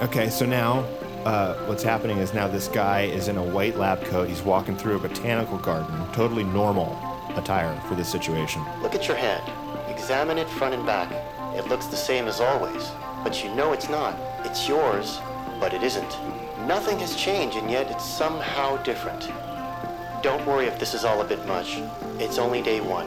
Okay, 0.00 0.28
so 0.30 0.44
now 0.44 0.80
uh, 1.24 1.54
what's 1.66 1.82
happening 1.82 2.18
is 2.18 2.34
now 2.34 2.48
this 2.48 2.68
guy 2.68 3.02
is 3.02 3.28
in 3.28 3.36
a 3.36 3.42
white 3.42 3.76
lab 3.76 4.02
coat. 4.04 4.28
He's 4.28 4.42
walking 4.42 4.76
through 4.76 4.96
a 4.96 4.98
botanical 4.98 5.58
garden, 5.58 5.94
totally 6.12 6.44
normal 6.44 6.98
attire 7.36 7.78
for 7.88 7.94
this 7.94 8.10
situation. 8.10 8.64
Look 8.82 8.94
at 8.94 9.06
your 9.06 9.16
hand. 9.16 9.42
Examine 9.88 10.38
it 10.38 10.48
front 10.48 10.74
and 10.74 10.84
back. 10.84 11.12
It 11.56 11.68
looks 11.68 11.86
the 11.86 11.96
same 11.96 12.26
as 12.26 12.40
always, 12.40 12.90
but 13.22 13.44
you 13.44 13.54
know 13.54 13.72
it's 13.72 13.88
not. 13.88 14.18
It's 14.44 14.68
yours, 14.68 15.20
but 15.60 15.72
it 15.72 15.82
isn't. 15.82 16.18
Nothing 16.66 16.98
has 16.98 17.14
changed, 17.14 17.56
and 17.56 17.70
yet 17.70 17.90
it's 17.90 18.04
somehow 18.04 18.76
different. 18.78 19.30
Don't 20.22 20.44
worry 20.46 20.66
if 20.66 20.78
this 20.78 20.94
is 20.94 21.04
all 21.04 21.20
a 21.20 21.24
bit 21.24 21.44
much. 21.46 21.78
It's 22.18 22.38
only 22.38 22.62
day 22.62 22.80
one. 22.80 23.06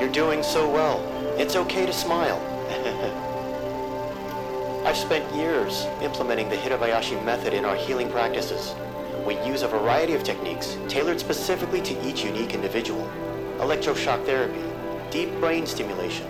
You're 0.00 0.08
doing 0.08 0.42
so 0.42 0.66
well. 0.66 0.98
It's 1.38 1.56
okay 1.56 1.84
to 1.84 1.92
smile. 1.92 2.40
I've 4.86 4.96
spent 4.96 5.30
years 5.34 5.84
implementing 6.00 6.48
the 6.48 6.56
Hirabayashi 6.56 7.22
method 7.22 7.52
in 7.52 7.66
our 7.66 7.76
healing 7.76 8.08
practices. 8.10 8.74
We 9.26 9.38
use 9.44 9.60
a 9.60 9.68
variety 9.68 10.14
of 10.14 10.22
techniques 10.22 10.78
tailored 10.88 11.20
specifically 11.20 11.82
to 11.82 12.08
each 12.08 12.24
unique 12.24 12.54
individual. 12.54 13.06
Electroshock 13.58 14.24
therapy, 14.24 14.62
deep 15.10 15.38
brain 15.38 15.66
stimulation, 15.66 16.26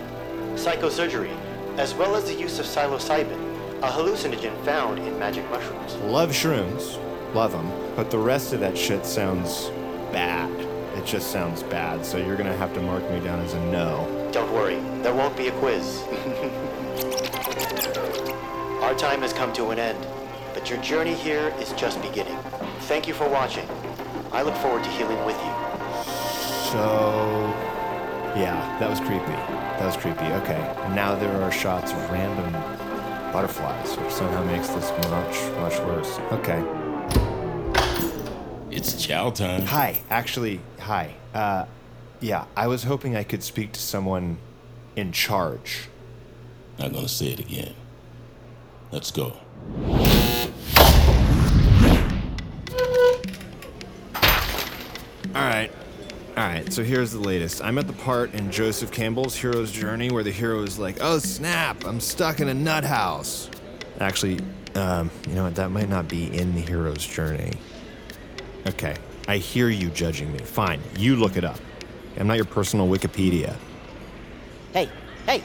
psychosurgery, 0.55 1.33
as 1.77 1.93
well 1.93 2.17
as 2.17 2.25
the 2.25 2.33
use 2.33 2.59
of 2.59 2.65
psilocybin, 2.65 3.39
a 3.83 3.87
hallucinogen 3.87 4.65
found 4.65 4.99
in 4.99 5.17
magic 5.17 5.49
mushrooms. 5.49 5.95
Love 6.03 6.31
shrooms, 6.31 6.99
love 7.33 7.53
them, 7.53 7.71
but 7.95 8.11
the 8.11 8.19
rest 8.19 8.51
of 8.51 8.59
that 8.59 8.77
shit 8.77 9.05
sounds 9.05 9.69
bad. 10.11 10.70
It 10.95 11.05
just 11.05 11.31
sounds 11.31 11.63
bad, 11.63 12.05
so 12.05 12.17
you're 12.17 12.35
gonna 12.35 12.55
have 12.57 12.73
to 12.73 12.81
mark 12.81 13.09
me 13.09 13.19
down 13.21 13.39
as 13.39 13.53
a 13.53 13.59
no. 13.67 14.29
Don't 14.31 14.51
worry, 14.53 14.75
there 15.01 15.15
won't 15.15 15.37
be 15.37 15.47
a 15.47 15.51
quiz. 15.53 16.03
Our 18.81 18.93
time 18.95 19.21
has 19.21 19.31
come 19.31 19.53
to 19.53 19.69
an 19.69 19.79
end, 19.79 20.05
but 20.53 20.69
your 20.69 20.81
journey 20.81 21.13
here 21.13 21.53
is 21.59 21.71
just 21.73 22.01
beginning. 22.01 22.37
Thank 22.81 23.07
you 23.07 23.13
for 23.13 23.29
watching. 23.29 23.67
I 24.33 24.41
look 24.41 24.55
forward 24.55 24.83
to 24.83 24.89
healing 24.89 25.23
with 25.25 25.37
you. 25.37 25.53
So, 26.71 27.53
yeah, 28.35 28.77
that 28.79 28.89
was 28.89 28.99
creepy. 28.99 29.25
That 29.79 29.85
was 29.85 29.95
creepy. 29.95 30.25
Okay, 30.43 30.59
now 30.93 31.15
there 31.15 31.41
are 31.41 31.51
shots 31.51 31.93
of 31.93 32.11
random 32.11 32.51
butterflies, 33.31 33.95
which 33.97 34.11
somehow 34.11 34.43
makes 34.43 34.67
this 34.69 34.91
much, 35.09 35.41
much 35.57 35.79
worse. 35.79 36.19
Okay. 36.33 36.80
It's 38.71 39.05
chow 39.05 39.31
time. 39.31 39.63
Hi, 39.63 40.01
actually, 40.09 40.61
hi. 40.79 41.13
Uh, 41.33 41.65
yeah, 42.21 42.45
I 42.55 42.67
was 42.67 42.83
hoping 42.83 43.17
I 43.17 43.23
could 43.23 43.43
speak 43.43 43.73
to 43.73 43.81
someone 43.81 44.37
in 44.95 45.11
charge. 45.11 45.89
Not 46.79 46.93
gonna 46.93 47.09
say 47.09 47.27
it 47.27 47.39
again. 47.41 47.73
Let's 48.89 49.11
go. 49.11 49.35
All 55.33 55.47
right. 55.47 55.69
All 56.37 56.47
right, 56.47 56.71
so 56.71 56.81
here's 56.81 57.11
the 57.11 57.19
latest. 57.19 57.61
I'm 57.61 57.77
at 57.77 57.87
the 57.87 57.93
part 57.93 58.33
in 58.33 58.51
Joseph 58.51 58.89
Campbell's 58.89 59.35
hero's 59.35 59.69
journey 59.69 60.09
where 60.11 60.23
the 60.23 60.31
hero 60.31 60.63
is 60.63 60.79
like, 60.79 60.97
oh 61.01 61.19
snap, 61.19 61.85
I'm 61.85 61.99
stuck 61.99 62.39
in 62.39 62.47
a 62.47 62.53
nut 62.53 62.85
house. 62.85 63.49
Actually, 63.99 64.39
um, 64.75 65.11
you 65.27 65.35
know 65.35 65.43
what? 65.43 65.55
That 65.55 65.71
might 65.71 65.89
not 65.89 66.07
be 66.07 66.25
in 66.33 66.55
the 66.55 66.61
hero's 66.61 67.05
journey. 67.05 67.51
Okay, 68.67 68.95
I 69.27 69.37
hear 69.37 69.69
you 69.69 69.89
judging 69.89 70.31
me. 70.31 70.39
Fine, 70.39 70.81
you 70.97 71.15
look 71.15 71.35
it 71.35 71.43
up. 71.43 71.59
I'm 72.17 72.27
not 72.27 72.35
your 72.35 72.45
personal 72.45 72.87
Wikipedia. 72.87 73.55
Hey, 74.73 74.89
hey! 75.25 75.41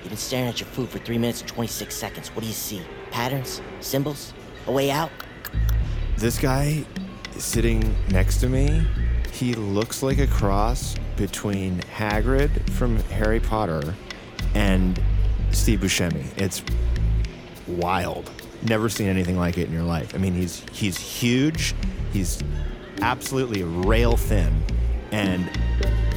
You've 0.00 0.08
been 0.08 0.16
staring 0.16 0.48
at 0.48 0.58
your 0.58 0.68
food 0.70 0.88
for 0.88 0.98
3 0.98 1.18
minutes 1.18 1.40
and 1.42 1.48
26 1.48 1.94
seconds. 1.94 2.28
What 2.30 2.40
do 2.40 2.48
you 2.48 2.52
see? 2.52 2.82
Patterns? 3.12 3.60
Symbols? 3.80 4.34
A 4.66 4.72
way 4.72 4.90
out? 4.90 5.10
This 6.16 6.38
guy 6.38 6.84
sitting 7.36 7.94
next 8.10 8.38
to 8.38 8.48
me, 8.48 8.84
he 9.32 9.54
looks 9.54 10.02
like 10.02 10.18
a 10.18 10.26
cross 10.26 10.96
between 11.16 11.78
Hagrid 11.96 12.68
from 12.70 12.98
Harry 13.04 13.38
Potter 13.40 13.94
and 14.54 15.00
Steve 15.52 15.80
Buscemi. 15.80 16.26
It's 16.36 16.62
wild. 17.66 18.30
Never 18.62 18.88
seen 18.88 19.08
anything 19.08 19.38
like 19.38 19.58
it 19.58 19.68
in 19.68 19.72
your 19.72 19.82
life. 19.82 20.14
I 20.14 20.18
mean, 20.18 20.34
he's 20.34 20.64
he's 20.72 20.98
huge. 20.98 21.74
He's 22.12 22.42
absolutely 23.00 23.62
rail 23.62 24.16
thin, 24.16 24.62
and 25.12 25.48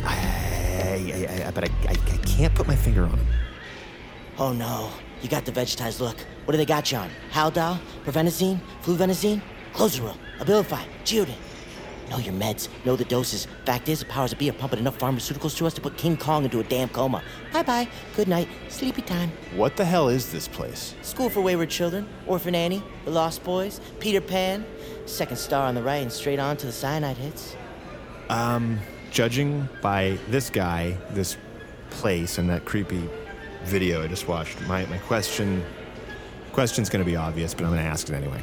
I, 0.04 0.14
I, 0.14 1.48
I 1.48 1.52
but 1.52 1.64
I, 1.64 1.74
I, 1.88 1.92
I 1.92 2.18
can't 2.26 2.54
put 2.54 2.68
my 2.68 2.76
finger 2.76 3.04
on 3.04 3.12
him. 3.12 3.28
Oh 4.38 4.52
no, 4.52 4.92
you 5.22 5.30
got 5.30 5.46
the 5.46 5.52
vegetized 5.52 6.02
look. 6.02 6.18
What 6.44 6.52
do 6.52 6.58
they 6.58 6.66
got 6.66 6.92
you 6.92 6.98
on? 6.98 7.10
Haldol? 7.32 7.80
Provenazine? 8.04 8.60
Fluphenazine? 8.84 9.42
Clozaril? 9.74 10.16
Abilify? 10.40 10.84
Geodon? 11.06 11.34
Know 12.10 12.18
your 12.18 12.34
meds, 12.34 12.70
know 12.86 12.96
the 12.96 13.06
doses. 13.06 13.48
Fact 13.66 13.90
is, 13.90 14.00
the 14.00 14.06
powers 14.06 14.30
that 14.30 14.38
be 14.38 14.50
are 14.50 14.54
pumping 14.54 14.80
enough 14.80 15.00
pharmaceuticals 15.00 15.58
to 15.58 15.66
us 15.66 15.74
to 15.74 15.82
put 15.82 15.98
King 15.98 16.18
Kong 16.18 16.44
into 16.44 16.60
a 16.60 16.64
damn 16.64 16.90
coma. 16.90 17.24
Bye 17.52 17.64
bye, 17.64 17.88
good 18.16 18.28
night, 18.28 18.48
sleepy 18.70 19.02
time. 19.02 19.32
What 19.56 19.76
the 19.76 19.86
hell 19.86 20.10
is 20.10 20.32
this 20.32 20.48
place? 20.48 20.94
School 21.02 21.30
for 21.30 21.42
Wayward 21.42 21.70
Children, 21.72 22.08
Orphan 22.28 22.54
Annie, 22.54 22.84
The 23.06 23.12
Lost 23.12 23.44
Boys, 23.44 23.82
Peter 24.00 24.22
Pan. 24.22 24.66
Second 25.06 25.38
star 25.38 25.68
on 25.68 25.76
the 25.76 25.84
right 25.84 26.02
and 26.02 26.12
straight 26.12 26.40
on 26.40 26.58
to 26.58 26.66
the 26.66 26.72
cyanide 26.72 27.18
hits. 27.18 27.56
Um, 28.30 28.80
judging 29.12 29.70
by 29.82 30.18
this 30.30 30.50
guy, 30.50 30.98
this 31.12 31.38
place, 31.90 32.38
and 32.38 32.50
that 32.50 32.66
creepy 32.66 33.10
video 33.64 34.04
I 34.04 34.08
just 34.08 34.28
watched, 34.28 34.60
my, 34.62 34.86
my 34.88 34.98
question 35.00 35.64
question's 36.54 36.90
gonna 36.90 37.04
be 37.04 37.18
obvious, 37.18 37.54
but 37.54 37.66
I'm 37.66 37.72
gonna 37.72 37.82
ask 37.82 38.08
it 38.08 38.14
anyway. 38.16 38.42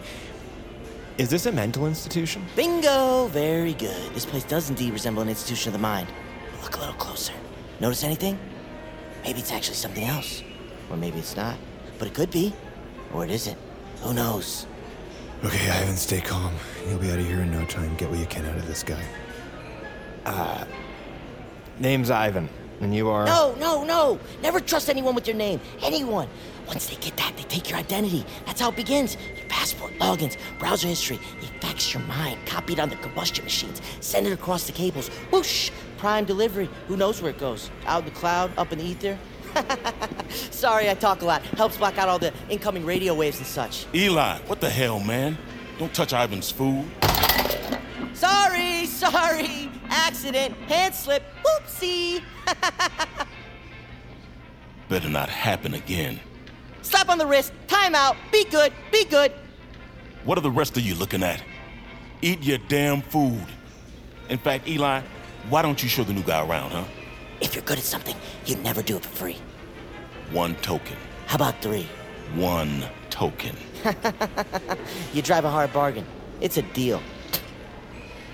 Is 1.19 1.31
this 1.31 1.47
a 1.47 1.53
mental 1.53 1.87
institution? 1.87 2.45
Bingo! 2.55 3.27
Very 3.29 3.73
good. 3.73 4.15
This 4.15 4.27
place 4.27 4.45
does 4.45 4.69
indeed 4.69 4.93
resemble 4.93 5.23
an 5.23 5.29
institution 5.31 5.69
of 5.69 5.73
the 5.73 5.79
mind. 5.79 6.09
Look 6.63 6.77
a 6.77 6.81
little 6.81 6.95
closer. 6.95 7.33
Notice 7.81 8.05
anything? 8.05 8.39
Maybe 9.25 9.41
it's 9.41 9.53
actually 9.53 9.77
something 9.77 10.05
else. 10.05 10.43
Or 10.91 10.97
maybe 10.97 11.19
it's 11.19 11.37
not. 11.37 11.57
But 11.99 12.09
it 12.09 12.15
could 12.15 12.31
be. 12.31 12.53
Or 13.13 13.25
it 13.25 13.31
isn't. 13.31 13.59
Who 14.03 14.15
knows? 14.15 14.67
Okay, 15.45 15.71
Ivan, 15.71 15.97
stay 15.97 16.21
calm. 16.21 16.55
You'll 16.89 17.01
be 17.01 17.11
out 17.11 17.19
of 17.19 17.27
here 17.27 17.41
in 17.41 17.51
no 17.51 17.65
time. 17.65 17.97
Get 17.97 18.09
what 18.09 18.21
you 18.21 18.27
can 18.27 18.47
out 18.47 18.57
of 18.57 18.65
this 18.69 18.85
guy. 18.85 19.03
Uh, 20.25 20.65
name's 21.81 22.13
Ivan, 22.13 22.49
and 22.81 22.95
you 22.95 23.09
are. 23.09 23.27
No, 23.27 23.53
no, 23.59 23.83
no! 23.83 24.21
Never 24.41 24.61
trust 24.61 24.89
anyone 24.89 25.17
with 25.17 25.27
your 25.27 25.35
name. 25.35 25.61
Anyone. 25.83 26.29
Once 26.69 26.87
they 26.87 26.95
get 26.95 27.17
that, 27.17 27.37
they 27.37 27.43
take 27.43 27.69
your 27.69 27.79
identity. 27.81 28.25
That's 28.47 28.61
how 28.61 28.69
it 28.69 28.77
begins. 28.77 29.17
Your 29.37 29.49
passport, 29.49 29.93
logins, 29.99 30.37
browser 30.61 30.87
history. 30.87 31.19
He 31.41 31.49
faxed 31.59 31.93
your 31.93 32.05
mind, 32.05 32.39
copied 32.47 32.79
on 32.79 32.89
the 32.89 32.95
combustion 32.97 33.43
machines, 33.45 33.83
send 34.01 34.29
it 34.29 34.33
across 34.33 34.69
the 34.69 34.73
cables. 34.73 35.09
Whoosh! 35.33 35.73
Prime 35.99 36.25
delivery. 36.25 36.71
Who 36.87 36.97
knows 36.97 37.21
where 37.21 37.33
it 37.33 37.39
goes? 37.39 37.69
Out 37.87 38.05
in 38.05 38.05
the 38.05 38.13
cloud, 38.13 38.53
up 38.57 38.73
in 38.73 38.79
the 38.79 38.85
ether? 38.85 39.19
Sorry, 40.51 40.89
I 40.89 40.95
talk 40.95 41.23
a 41.23 41.25
lot. 41.25 41.43
Helps 41.43 41.77
block 41.77 41.99
out 41.99 42.09
all 42.09 42.19
the 42.19 42.33
incoming 42.49 42.85
radio 42.85 43.15
waves 43.15 43.39
and 43.39 43.47
such. 43.47 43.87
Eli, 43.95 44.39
what 44.47 44.61
the 44.61 44.71
hell, 44.71 45.01
man? 45.01 45.37
Don't 45.79 45.93
touch 45.95 46.13
Ivan's 46.13 46.51
food. 46.51 46.89
Sorry, 48.15 48.87
sorry. 48.87 49.71
Accident, 49.89 50.55
hand 50.69 50.95
slip, 50.95 51.23
whoopsie. 51.45 52.23
Better 54.89 55.09
not 55.09 55.29
happen 55.29 55.75
again. 55.75 56.21
Slap 56.83 57.09
on 57.09 57.19
the 57.19 57.27
wrist, 57.27 57.53
time 57.69 57.95
out, 57.95 58.17
be 58.31 58.45
good, 58.45 58.73
be 58.91 59.05
good. 59.05 59.33
What 60.25 60.39
are 60.39 60.43
the 60.43 60.51
rest 60.51 60.77
of 60.77 60.83
you 60.83 60.95
looking 60.95 61.23
at? 61.23 61.43
Eat 62.21 62.43
your 62.43 62.59
damn 62.69 63.03
food. 63.03 63.47
In 64.29 64.39
fact, 64.39 64.69
Eli, 64.69 65.03
why 65.49 65.63
don't 65.63 65.83
you 65.83 65.89
show 65.89 66.05
the 66.05 66.13
new 66.13 66.23
guy 66.23 66.47
around, 66.47 66.71
huh? 66.71 66.85
If 67.43 67.57
you're 67.57 67.65
good 67.65 67.79
at 67.79 67.85
something, 67.85 68.15
you'd 68.47 68.63
never 68.63 68.83
do 68.83 68.97
it 68.97 69.03
for 69.05 69.17
free. 69.17 69.37
One 70.31 70.55
token. 70.57 70.97
How 71.27 71.35
about 71.37 71.61
three? 71.61 71.89
One 72.37 72.85
token. 73.11 73.57
you 75.13 75.23
drive 75.23 75.45
a 75.45 75.51
hard 75.51 75.73
bargain. 75.73 76.07
It's 76.41 76.57
a 76.57 76.63
deal. 76.63 77.03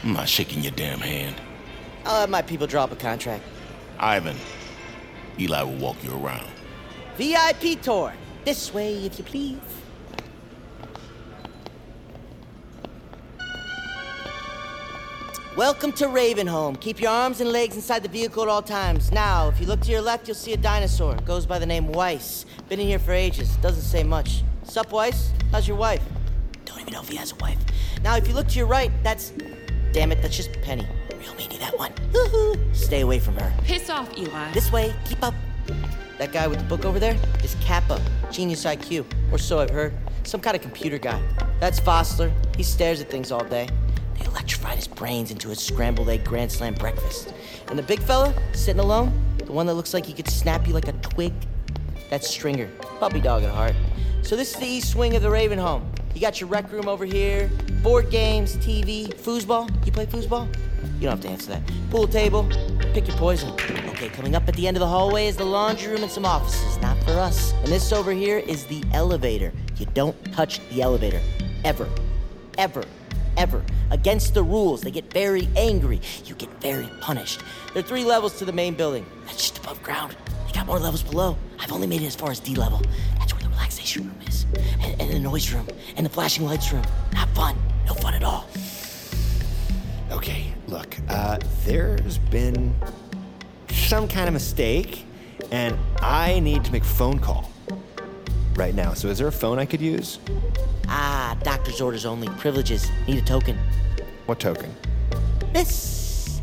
I'm 0.04 0.12
not 0.12 0.28
shaking 0.28 0.62
your 0.62 0.72
damn 0.72 1.00
hand. 1.00 1.36
I'll 2.04 2.20
have 2.20 2.30
my 2.30 2.42
people 2.42 2.66
draw 2.66 2.84
up 2.84 2.92
a 2.92 2.96
contract. 2.96 3.44
Ivan, 3.98 4.36
Eli 5.40 5.62
will 5.62 5.74
walk 5.76 6.04
you 6.04 6.12
around. 6.12 6.46
VIP 7.16 7.80
tour. 7.80 8.12
This 8.44 8.72
way, 8.72 9.06
if 9.06 9.18
you 9.18 9.24
please. 9.24 9.58
Welcome 15.58 15.90
to 15.94 16.06
Ravenholm. 16.06 16.80
Keep 16.80 17.00
your 17.00 17.10
arms 17.10 17.40
and 17.40 17.50
legs 17.50 17.74
inside 17.74 18.04
the 18.04 18.08
vehicle 18.08 18.44
at 18.44 18.48
all 18.48 18.62
times. 18.62 19.10
Now, 19.10 19.48
if 19.48 19.58
you 19.58 19.66
look 19.66 19.80
to 19.80 19.90
your 19.90 20.00
left, 20.00 20.28
you'll 20.28 20.36
see 20.36 20.52
a 20.52 20.56
dinosaur. 20.56 21.16
Goes 21.26 21.46
by 21.46 21.58
the 21.58 21.66
name 21.66 21.88
Weiss. 21.88 22.46
Been 22.68 22.78
in 22.78 22.86
here 22.86 23.00
for 23.00 23.10
ages. 23.10 23.56
Doesn't 23.56 23.82
say 23.82 24.04
much. 24.04 24.44
Sup, 24.62 24.92
Weiss? 24.92 25.32
How's 25.50 25.66
your 25.66 25.76
wife? 25.76 26.00
Don't 26.64 26.80
even 26.80 26.92
know 26.92 27.00
if 27.00 27.08
he 27.08 27.16
has 27.16 27.32
a 27.32 27.34
wife. 27.40 27.58
Now, 28.04 28.14
if 28.14 28.28
you 28.28 28.34
look 28.34 28.46
to 28.46 28.56
your 28.56 28.68
right, 28.68 28.92
that's. 29.02 29.32
Damn 29.92 30.12
it, 30.12 30.22
that's 30.22 30.36
just 30.36 30.52
Penny. 30.62 30.86
Real 31.18 31.32
meanie, 31.32 31.58
that 31.58 31.76
one. 31.76 31.92
Stay 32.72 33.00
away 33.00 33.18
from 33.18 33.34
her. 33.38 33.52
Piss 33.64 33.90
off, 33.90 34.16
Eli. 34.16 34.52
This 34.52 34.70
way, 34.70 34.94
keep 35.06 35.24
up. 35.24 35.34
That 36.18 36.30
guy 36.30 36.46
with 36.46 36.60
the 36.60 36.66
book 36.66 36.84
over 36.84 37.00
there 37.00 37.16
is 37.42 37.56
Kappa, 37.60 38.00
Genius 38.30 38.64
IQ, 38.64 39.04
or 39.32 39.38
so 39.38 39.58
I've 39.58 39.70
heard. 39.70 39.92
Some 40.22 40.40
kind 40.40 40.54
of 40.54 40.62
computer 40.62 40.98
guy. 40.98 41.20
That's 41.58 41.80
Fossler. 41.80 42.32
He 42.54 42.62
stares 42.62 43.00
at 43.00 43.10
things 43.10 43.32
all 43.32 43.42
day. 43.42 43.68
They 44.18 44.26
electrified 44.26 44.76
his 44.76 44.88
brains 44.88 45.30
into 45.30 45.50
a 45.50 45.54
scrambled 45.54 46.08
egg 46.08 46.24
grand 46.24 46.50
slam 46.50 46.74
breakfast. 46.74 47.32
And 47.68 47.78
the 47.78 47.82
big 47.82 48.00
fella, 48.00 48.34
sitting 48.52 48.80
alone, 48.80 49.12
the 49.38 49.52
one 49.52 49.66
that 49.66 49.74
looks 49.74 49.94
like 49.94 50.06
he 50.06 50.12
could 50.12 50.28
snap 50.28 50.66
you 50.66 50.74
like 50.74 50.88
a 50.88 50.92
twig, 50.92 51.32
that's 52.10 52.28
Stringer, 52.28 52.68
puppy 52.98 53.20
dog 53.20 53.42
at 53.42 53.50
heart. 53.50 53.74
So 54.22 54.36
this 54.36 54.52
is 54.52 54.60
the 54.60 54.66
east 54.66 54.96
wing 54.96 55.16
of 55.16 55.22
the 55.22 55.28
Ravenholm. 55.28 55.84
You 56.14 56.20
got 56.20 56.40
your 56.40 56.48
rec 56.48 56.70
room 56.72 56.88
over 56.88 57.04
here, 57.04 57.50
board 57.82 58.10
games, 58.10 58.56
TV, 58.56 59.08
foosball. 59.14 59.70
You 59.86 59.92
play 59.92 60.06
foosball? 60.06 60.48
You 60.96 61.02
don't 61.02 61.12
have 61.12 61.20
to 61.20 61.28
answer 61.28 61.50
that. 61.52 61.62
Pool 61.90 62.08
table, 62.08 62.48
pick 62.92 63.06
your 63.06 63.16
poison. 63.16 63.52
Okay, 63.90 64.08
coming 64.08 64.34
up 64.34 64.48
at 64.48 64.54
the 64.54 64.66
end 64.66 64.76
of 64.76 64.80
the 64.80 64.86
hallway 64.86 65.26
is 65.26 65.36
the 65.36 65.44
laundry 65.44 65.92
room 65.92 66.02
and 66.02 66.10
some 66.10 66.24
offices, 66.24 66.78
not 66.78 66.96
for 67.04 67.12
us. 67.12 67.52
And 67.52 67.68
this 67.68 67.92
over 67.92 68.12
here 68.12 68.38
is 68.38 68.64
the 68.66 68.82
elevator. 68.92 69.52
You 69.76 69.86
don't 69.94 70.16
touch 70.32 70.60
the 70.70 70.82
elevator. 70.82 71.20
Ever. 71.64 71.88
Ever. 72.56 72.84
Ever. 73.38 73.64
Against 73.92 74.34
the 74.34 74.42
rules. 74.42 74.82
They 74.82 74.90
get 74.90 75.12
very 75.12 75.48
angry. 75.56 76.00
You 76.26 76.34
get 76.34 76.50
very 76.60 76.88
punished. 77.00 77.40
There 77.72 77.82
are 77.82 77.86
three 77.86 78.04
levels 78.04 78.36
to 78.38 78.44
the 78.44 78.52
main 78.52 78.74
building. 78.74 79.06
That's 79.26 79.36
just 79.36 79.58
above 79.58 79.80
ground. 79.82 80.16
They 80.46 80.52
got 80.52 80.66
more 80.66 80.80
levels 80.80 81.04
below. 81.04 81.38
I've 81.60 81.72
only 81.72 81.86
made 81.86 82.02
it 82.02 82.06
as 82.06 82.16
far 82.16 82.32
as 82.32 82.40
D 82.40 82.56
level. 82.56 82.82
That's 83.16 83.32
where 83.32 83.42
the 83.42 83.48
relaxation 83.48 84.08
room 84.08 84.20
is. 84.26 84.44
And, 84.80 85.00
and 85.00 85.10
the 85.10 85.20
noise 85.20 85.52
room. 85.52 85.68
And 85.96 86.04
the 86.04 86.10
flashing 86.10 86.44
lights 86.46 86.72
room. 86.72 86.82
Not 87.14 87.28
fun. 87.30 87.56
No 87.86 87.94
fun 87.94 88.14
at 88.14 88.24
all. 88.24 88.48
Okay, 90.10 90.52
look, 90.66 90.96
uh, 91.08 91.38
there's 91.64 92.18
been 92.18 92.74
some 93.70 94.08
kind 94.08 94.26
of 94.26 94.32
mistake, 94.32 95.04
and 95.52 95.78
I 96.00 96.40
need 96.40 96.64
to 96.64 96.72
make 96.72 96.82
a 96.82 96.86
phone 96.86 97.18
call 97.18 97.50
right 98.58 98.74
now. 98.74 98.92
So, 98.92 99.08
is 99.08 99.18
there 99.18 99.28
a 99.28 99.32
phone 99.32 99.58
I 99.58 99.64
could 99.64 99.80
use? 99.80 100.18
Ah, 100.88 101.36
doctor's 101.42 101.80
orders 101.80 102.04
only. 102.04 102.28
Privileges. 102.36 102.90
Need 103.06 103.18
a 103.18 103.24
token. 103.24 103.56
What 104.26 104.40
token? 104.40 104.74
This. 105.54 106.40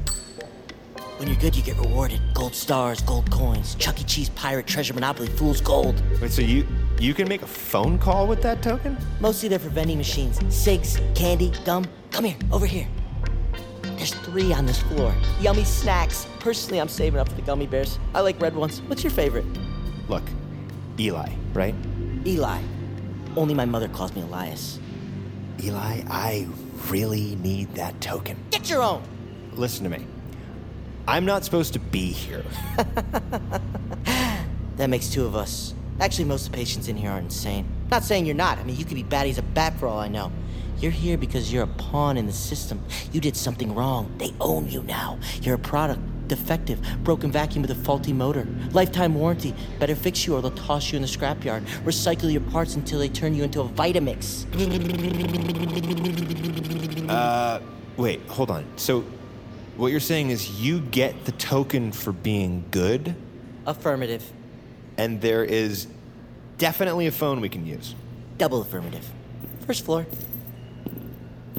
When 1.18 1.30
you're 1.30 1.38
good, 1.38 1.56
you 1.56 1.64
get 1.64 1.78
rewarded. 1.78 2.20
Gold 2.34 2.56
stars, 2.56 3.02
gold 3.02 3.30
coins, 3.32 3.76
Chuck 3.76 4.02
E. 4.02 4.04
Cheese 4.04 4.30
pirate 4.30 4.68
treasure 4.68 4.94
monopoly, 4.94 5.30
fool's 5.30 5.62
gold. 5.62 6.02
Wait, 6.22 6.32
so 6.32 6.42
you 6.42 6.68
you 7.00 7.14
can 7.14 7.28
make 7.28 7.42
a 7.42 7.48
phone 7.48 7.98
call 7.98 8.28
with 8.28 8.42
that 8.42 8.62
token? 8.62 8.98
Mostly 9.20 9.48
they're 9.48 9.60
for 9.60 9.70
vending 9.70 9.98
machines. 9.98 10.40
Cigs, 10.54 11.00
candy, 11.14 11.54
gum. 11.64 11.86
Come 12.12 12.26
here, 12.26 12.38
over 12.52 12.66
here. 12.66 12.88
There's 13.82 14.14
three 14.14 14.54
on 14.54 14.66
this 14.66 14.82
floor. 14.82 15.14
Yummy 15.40 15.64
snacks. 15.64 16.28
Personally, 16.40 16.82
I'm 16.82 16.90
saving 16.90 17.20
up 17.20 17.30
for 17.30 17.36
the 17.36 17.42
gummy 17.42 17.66
bears. 17.66 17.98
I 18.14 18.20
like 18.20 18.40
red 18.42 18.56
ones. 18.56 18.82
What's 18.82 19.04
your 19.04 19.12
favorite? 19.12 19.46
Look, 20.10 20.24
Eli, 21.00 21.30
right? 21.54 21.76
Eli. 22.26 22.62
Only 23.36 23.54
my 23.54 23.66
mother 23.66 23.88
calls 23.88 24.16
me 24.16 24.22
Elias. 24.22 24.80
Eli, 25.64 26.02
I 26.10 26.48
really 26.90 27.36
need 27.38 27.74
that 27.76 28.00
token. 28.02 28.38
Get 28.52 28.70
your 28.70 28.82
own. 28.82 29.04
Listen 29.54 29.84
to 29.84 29.90
me. 29.90 30.06
I'm 31.08 31.26
not 31.26 31.46
supposed 31.46 31.74
to 31.74 31.80
be 31.80 32.12
here. 32.12 32.44
That 34.78 34.90
makes 34.90 35.10
two 35.10 35.26
of 35.26 35.36
us. 35.36 35.74
Actually, 36.02 36.26
most 36.26 36.48
of 36.48 36.52
the 36.52 36.58
patients 36.58 36.90
in 36.90 36.98
here 36.98 37.10
are 37.10 37.20
insane. 37.20 37.66
Not 37.90 38.04
saying 38.04 38.26
you're 38.26 38.36
not. 38.36 38.58
I 38.58 38.64
mean, 38.64 38.76
you 38.76 38.84
could 38.84 38.96
be 38.96 39.04
batty 39.04 39.30
as 39.30 39.38
a 39.38 39.42
bat 39.42 39.80
for 39.80 39.88
all 39.88 40.00
I 40.00 40.10
know. 40.10 40.32
You're 40.80 40.92
here 40.92 41.18
because 41.18 41.54
you're 41.54 41.64
a 41.64 41.68
pawn 41.68 42.18
in 42.18 42.26
the 42.26 42.34
system. 42.34 42.84
You 43.14 43.22
did 43.22 43.38
something 43.38 43.74
wrong. 43.74 44.14
They 44.18 44.34
own 44.42 44.70
you 44.70 44.84
now. 44.84 45.18
You're 45.42 45.56
a 45.56 45.60
product. 45.60 46.02
Defective. 46.28 46.80
Broken 47.04 47.32
vacuum 47.32 47.62
with 47.62 47.72
a 47.72 47.76
faulty 47.76 48.14
motor. 48.14 48.48
Lifetime 48.72 49.16
warranty. 49.16 49.54
Better 49.80 49.96
fix 49.96 50.26
you 50.26 50.36
or 50.36 50.42
they'll 50.42 50.52
toss 50.52 50.92
you 50.92 50.96
in 50.96 51.02
the 51.02 51.08
scrapyard. 51.08 51.66
Recycle 51.84 52.32
your 52.32 52.42
parts 52.42 52.76
until 52.76 53.00
they 53.00 53.10
turn 53.10 53.36
you 53.36 53.44
into 53.44 53.62
a 53.62 53.70
Vitamix. 53.70 54.46
Uh, 57.10 57.62
wait, 57.98 58.22
hold 58.28 58.52
on. 58.52 58.66
So, 58.76 59.06
what 59.78 59.92
you're 59.92 60.00
saying 60.00 60.30
is 60.30 60.62
you 60.62 60.80
get 60.80 61.26
the 61.26 61.32
token 61.34 61.92
for 61.92 62.12
being 62.12 62.64
good? 62.72 63.16
Affirmative. 63.66 64.32
And 64.98 65.22
there 65.22 65.44
is 65.44 65.88
definitely 66.58 67.08
a 67.08 67.12
phone 67.12 67.42
we 67.42 67.50
can 67.50 67.66
use. 67.66 67.94
Double 68.38 68.62
affirmative. 68.62 69.10
First 69.66 69.86
floor. 69.86 70.06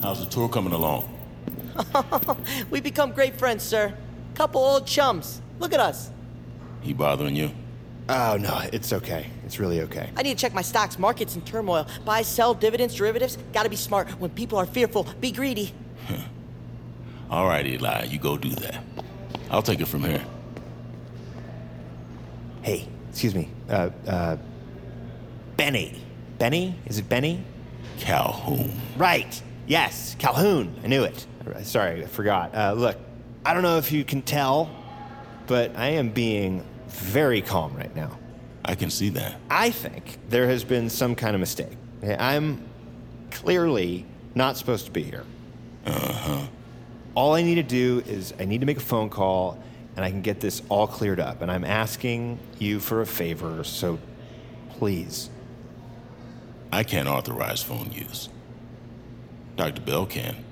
How's 0.02 0.20
the 0.20 0.30
tour 0.30 0.48
coming 0.48 0.72
along? 0.72 1.12
we 2.70 2.80
become 2.80 3.12
great 3.12 3.38
friends, 3.38 3.62
sir. 3.62 3.94
Couple 4.36 4.60
old 4.60 4.86
chums. 4.86 5.40
Look 5.58 5.72
at 5.72 5.80
us. 5.80 6.10
He 6.82 6.92
bothering 6.92 7.34
you? 7.34 7.50
Oh, 8.10 8.36
no, 8.38 8.60
it's 8.70 8.92
okay. 8.92 9.26
It's 9.46 9.58
really 9.58 9.80
okay. 9.80 10.10
I 10.14 10.22
need 10.22 10.36
to 10.36 10.40
check 10.40 10.52
my 10.52 10.60
stocks, 10.60 10.98
markets 10.98 11.34
in 11.34 11.40
turmoil. 11.40 11.86
Buy, 12.04 12.20
sell, 12.20 12.52
dividends, 12.52 12.94
derivatives. 12.94 13.38
Gotta 13.54 13.70
be 13.70 13.76
smart. 13.76 14.10
When 14.20 14.30
people 14.30 14.58
are 14.58 14.66
fearful, 14.66 15.04
be 15.20 15.32
greedy. 15.32 15.72
All 17.30 17.48
right, 17.48 17.66
Eli, 17.66 18.04
you 18.04 18.18
go 18.18 18.36
do 18.36 18.50
that. 18.50 18.84
I'll 19.50 19.62
take 19.62 19.80
it 19.80 19.88
from 19.88 20.04
here. 20.04 20.24
Hey, 22.60 22.86
excuse 23.08 23.34
me. 23.34 23.48
Uh, 23.70 23.88
uh, 24.06 24.36
Benny. 25.56 25.98
Benny? 26.38 26.78
Is 26.84 26.98
it 26.98 27.08
Benny? 27.08 27.42
Calhoun. 27.98 28.70
Right. 28.98 29.42
Yes, 29.66 30.14
Calhoun. 30.18 30.78
I 30.84 30.88
knew 30.88 31.04
it. 31.04 31.26
Sorry, 31.62 32.04
I 32.04 32.06
forgot. 32.06 32.54
Uh, 32.54 32.74
look, 32.74 32.98
I 33.46 33.54
don't 33.54 33.62
know 33.62 33.78
if 33.78 33.92
you 33.92 34.02
can 34.02 34.22
tell, 34.22 34.68
but 35.46 35.76
I 35.76 35.90
am 35.90 36.08
being 36.08 36.66
very 36.88 37.40
calm 37.40 37.76
right 37.76 37.94
now. 37.94 38.18
I 38.64 38.74
can 38.74 38.90
see 38.90 39.10
that. 39.10 39.36
I 39.48 39.70
think 39.70 40.18
there 40.28 40.48
has 40.48 40.64
been 40.64 40.90
some 40.90 41.14
kind 41.14 41.36
of 41.36 41.38
mistake. 41.38 41.76
I'm 42.02 42.68
clearly 43.30 44.04
not 44.34 44.56
supposed 44.56 44.86
to 44.86 44.90
be 44.90 45.04
here. 45.04 45.22
Uh 45.86 46.12
huh. 46.12 46.46
All 47.14 47.34
I 47.34 47.42
need 47.42 47.54
to 47.54 47.62
do 47.62 48.02
is 48.04 48.34
I 48.40 48.46
need 48.46 48.62
to 48.62 48.66
make 48.66 48.78
a 48.78 48.80
phone 48.80 49.10
call 49.10 49.62
and 49.94 50.04
I 50.04 50.10
can 50.10 50.22
get 50.22 50.40
this 50.40 50.60
all 50.68 50.88
cleared 50.88 51.20
up. 51.20 51.40
And 51.40 51.48
I'm 51.48 51.64
asking 51.64 52.40
you 52.58 52.80
for 52.80 53.00
a 53.00 53.06
favor, 53.06 53.62
so 53.62 54.00
please. 54.70 55.30
I 56.72 56.82
can't 56.82 57.06
authorize 57.06 57.62
phone 57.62 57.92
use. 57.92 58.28
Dr. 59.54 59.82
Bell 59.82 60.04
can. 60.04 60.44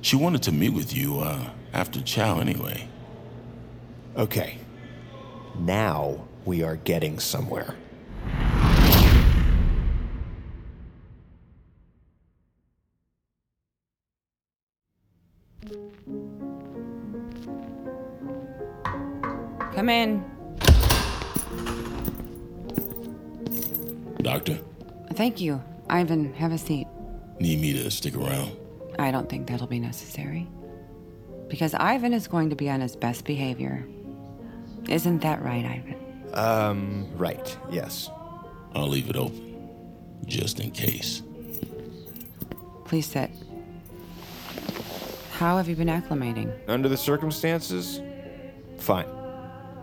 She 0.00 0.16
wanted 0.16 0.42
to 0.44 0.52
meet 0.52 0.70
with 0.70 0.96
you 0.96 1.20
uh, 1.20 1.50
after 1.74 2.00
chow, 2.00 2.38
anyway. 2.38 2.88
Okay. 4.16 4.58
Now 5.58 6.24
we 6.44 6.62
are 6.62 6.76
getting 6.76 7.18
somewhere. 7.18 7.74
Come 19.74 19.88
in. 19.88 20.24
Doctor? 24.22 24.60
Thank 25.14 25.40
you. 25.40 25.60
Ivan, 25.90 26.32
have 26.34 26.52
a 26.52 26.58
seat. 26.58 26.86
Need 27.40 27.60
me 27.60 27.72
to 27.72 27.90
stick 27.90 28.14
around? 28.14 28.56
I 28.96 29.10
don't 29.10 29.28
think 29.28 29.48
that'll 29.48 29.66
be 29.66 29.80
necessary. 29.80 30.46
Because 31.48 31.74
Ivan 31.74 32.12
is 32.12 32.26
going 32.26 32.50
to 32.50 32.56
be 32.56 32.68
on 32.70 32.80
his 32.80 32.96
best 32.96 33.24
behavior. 33.24 33.86
Isn't 34.88 35.20
that 35.20 35.42
right, 35.42 35.64
Ivan? 35.64 35.96
Um, 36.34 37.08
right, 37.16 37.56
yes. 37.70 38.10
I'll 38.74 38.88
leave 38.88 39.08
it 39.08 39.16
open, 39.16 39.68
just 40.26 40.60
in 40.60 40.70
case. 40.70 41.22
Please 42.84 43.06
sit. 43.06 43.30
How 45.32 45.56
have 45.56 45.68
you 45.68 45.76
been 45.76 45.88
acclimating? 45.88 46.52
Under 46.68 46.88
the 46.88 46.96
circumstances, 46.96 48.00
fine. 48.78 49.06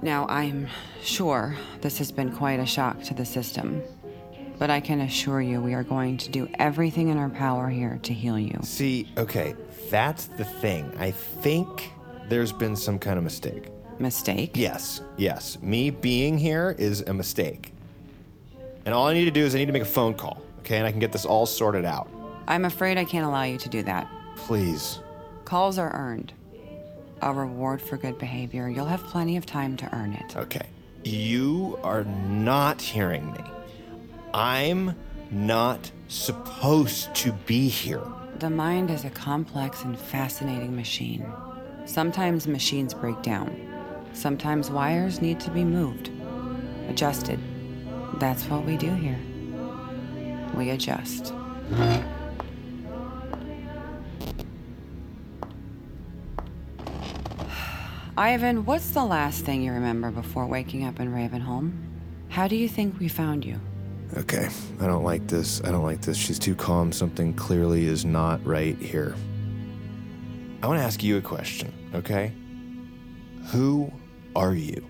Now, 0.01 0.25
I'm 0.27 0.67
sure 1.01 1.55
this 1.81 1.97
has 1.99 2.11
been 2.11 2.31
quite 2.31 2.59
a 2.59 2.65
shock 2.65 3.01
to 3.03 3.13
the 3.13 3.25
system. 3.25 3.81
But 4.61 4.69
I 4.69 4.79
can 4.79 5.01
assure 5.01 5.41
you 5.41 5.59
we 5.59 5.73
are 5.73 5.81
going 5.81 6.17
to 6.17 6.29
do 6.29 6.47
everything 6.59 7.07
in 7.07 7.17
our 7.17 7.29
power 7.29 7.67
here 7.67 7.99
to 8.03 8.13
heal 8.13 8.37
you. 8.37 8.59
See, 8.61 9.07
okay, 9.17 9.55
that's 9.89 10.27
the 10.27 10.45
thing. 10.45 10.93
I 10.99 11.09
think 11.09 11.91
there's 12.29 12.51
been 12.51 12.75
some 12.75 12.99
kind 12.99 13.17
of 13.17 13.23
mistake. 13.23 13.69
Mistake? 13.97 14.51
Yes, 14.53 15.01
yes. 15.17 15.59
Me 15.63 15.89
being 15.89 16.37
here 16.37 16.75
is 16.77 17.01
a 17.01 17.11
mistake. 17.11 17.73
And 18.85 18.93
all 18.93 19.07
I 19.07 19.15
need 19.15 19.25
to 19.25 19.31
do 19.31 19.43
is 19.43 19.55
I 19.55 19.57
need 19.57 19.65
to 19.65 19.71
make 19.71 19.81
a 19.81 19.85
phone 19.85 20.13
call, 20.13 20.39
okay? 20.59 20.77
And 20.77 20.85
I 20.85 20.91
can 20.91 20.99
get 20.99 21.11
this 21.11 21.25
all 21.25 21.47
sorted 21.47 21.83
out. 21.83 22.07
I'm 22.47 22.65
afraid 22.65 22.99
I 22.99 23.03
can't 23.03 23.25
allow 23.25 23.41
you 23.41 23.57
to 23.57 23.67
do 23.67 23.81
that. 23.81 24.07
Please. 24.35 24.99
Calls 25.43 25.79
are 25.79 25.91
earned. 25.95 26.33
A 27.23 27.33
reward 27.33 27.81
for 27.81 27.97
good 27.97 28.19
behavior. 28.19 28.69
You'll 28.69 28.85
have 28.85 29.03
plenty 29.05 29.37
of 29.37 29.47
time 29.47 29.75
to 29.77 29.91
earn 29.95 30.13
it. 30.13 30.37
Okay. 30.37 30.67
You 31.03 31.79
are 31.81 32.03
not 32.03 32.79
hearing 32.79 33.31
me. 33.31 33.39
I'm 34.33 34.95
not 35.29 35.91
supposed 36.07 37.13
to 37.15 37.33
be 37.45 37.67
here. 37.67 38.03
The 38.39 38.49
mind 38.49 38.89
is 38.89 39.03
a 39.03 39.09
complex 39.09 39.83
and 39.83 39.99
fascinating 39.99 40.75
machine. 40.75 41.25
Sometimes 41.85 42.47
machines 42.47 42.93
break 42.93 43.21
down. 43.21 43.67
Sometimes 44.13 44.71
wires 44.71 45.21
need 45.21 45.39
to 45.41 45.51
be 45.51 45.63
moved, 45.63 46.11
adjusted. 46.87 47.39
That's 48.15 48.45
what 48.45 48.65
we 48.65 48.77
do 48.77 48.93
here. 48.93 49.19
We 50.55 50.69
adjust. 50.69 51.33
Ivan, 58.17 58.65
what's 58.65 58.91
the 58.91 59.03
last 59.03 59.45
thing 59.45 59.61
you 59.63 59.71
remember 59.71 60.11
before 60.11 60.45
waking 60.45 60.85
up 60.85 60.99
in 60.99 61.13
Ravenholm? 61.13 61.71
How 62.29 62.47
do 62.47 62.55
you 62.55 62.69
think 62.69 62.99
we 62.99 63.07
found 63.07 63.43
you? 63.45 63.59
Okay, 64.17 64.49
I 64.79 64.87
don't 64.87 65.03
like 65.03 65.27
this. 65.27 65.61
I 65.63 65.71
don't 65.71 65.83
like 65.83 66.01
this. 66.01 66.17
She's 66.17 66.37
too 66.37 66.55
calm. 66.55 66.91
Something 66.91 67.33
clearly 67.33 67.85
is 67.85 68.03
not 68.03 68.45
right 68.45 68.77
here. 68.77 69.15
I 70.61 70.67
want 70.67 70.79
to 70.79 70.83
ask 70.83 71.01
you 71.01 71.17
a 71.17 71.21
question, 71.21 71.73
okay? 71.95 72.33
Who 73.51 73.91
are 74.35 74.53
you? 74.53 74.85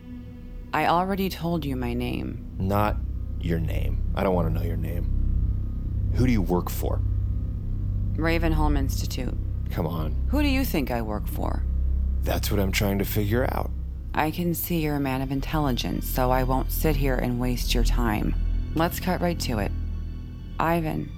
I 0.74 0.88
already 0.88 1.30
told 1.30 1.64
you 1.64 1.76
my 1.76 1.94
name. 1.94 2.46
Not 2.58 2.98
your 3.40 3.60
name. 3.60 4.04
I 4.16 4.24
don't 4.24 4.34
want 4.34 4.48
to 4.48 4.54
know 4.54 4.66
your 4.66 4.78
name. 4.78 6.12
Who 6.16 6.26
do 6.26 6.32
you 6.32 6.42
work 6.42 6.70
for? 6.70 7.00
Ravenholm 8.16 8.78
Institute. 8.78 9.38
Come 9.70 9.88
on. 9.88 10.16
Who 10.30 10.42
do 10.42 10.48
you 10.48 10.66
think 10.66 10.92
I 10.92 11.02
work 11.02 11.28
for? 11.28 11.64
That's 12.24 12.52
what 12.52 12.60
I'm 12.60 12.72
trying 12.72 13.00
to 13.00 13.06
figure 13.06 13.46
out. 13.46 13.72
I 14.14 14.32
can 14.32 14.54
see 14.54 14.80
you're 14.80 14.96
a 14.96 15.00
man 15.00 15.22
of 15.22 15.32
intelligence, 15.32 16.06
so 16.08 16.32
I 16.32 16.44
won't 16.44 16.72
sit 16.72 16.96
here 16.98 17.16
and 17.16 17.40
waste 17.40 17.74
your 17.74 17.86
time. 17.86 18.36
Let's 18.74 19.02
cut 19.02 19.20
right 19.20 19.40
to 19.42 19.60
it. 19.60 19.72
Ivan, 20.58 21.12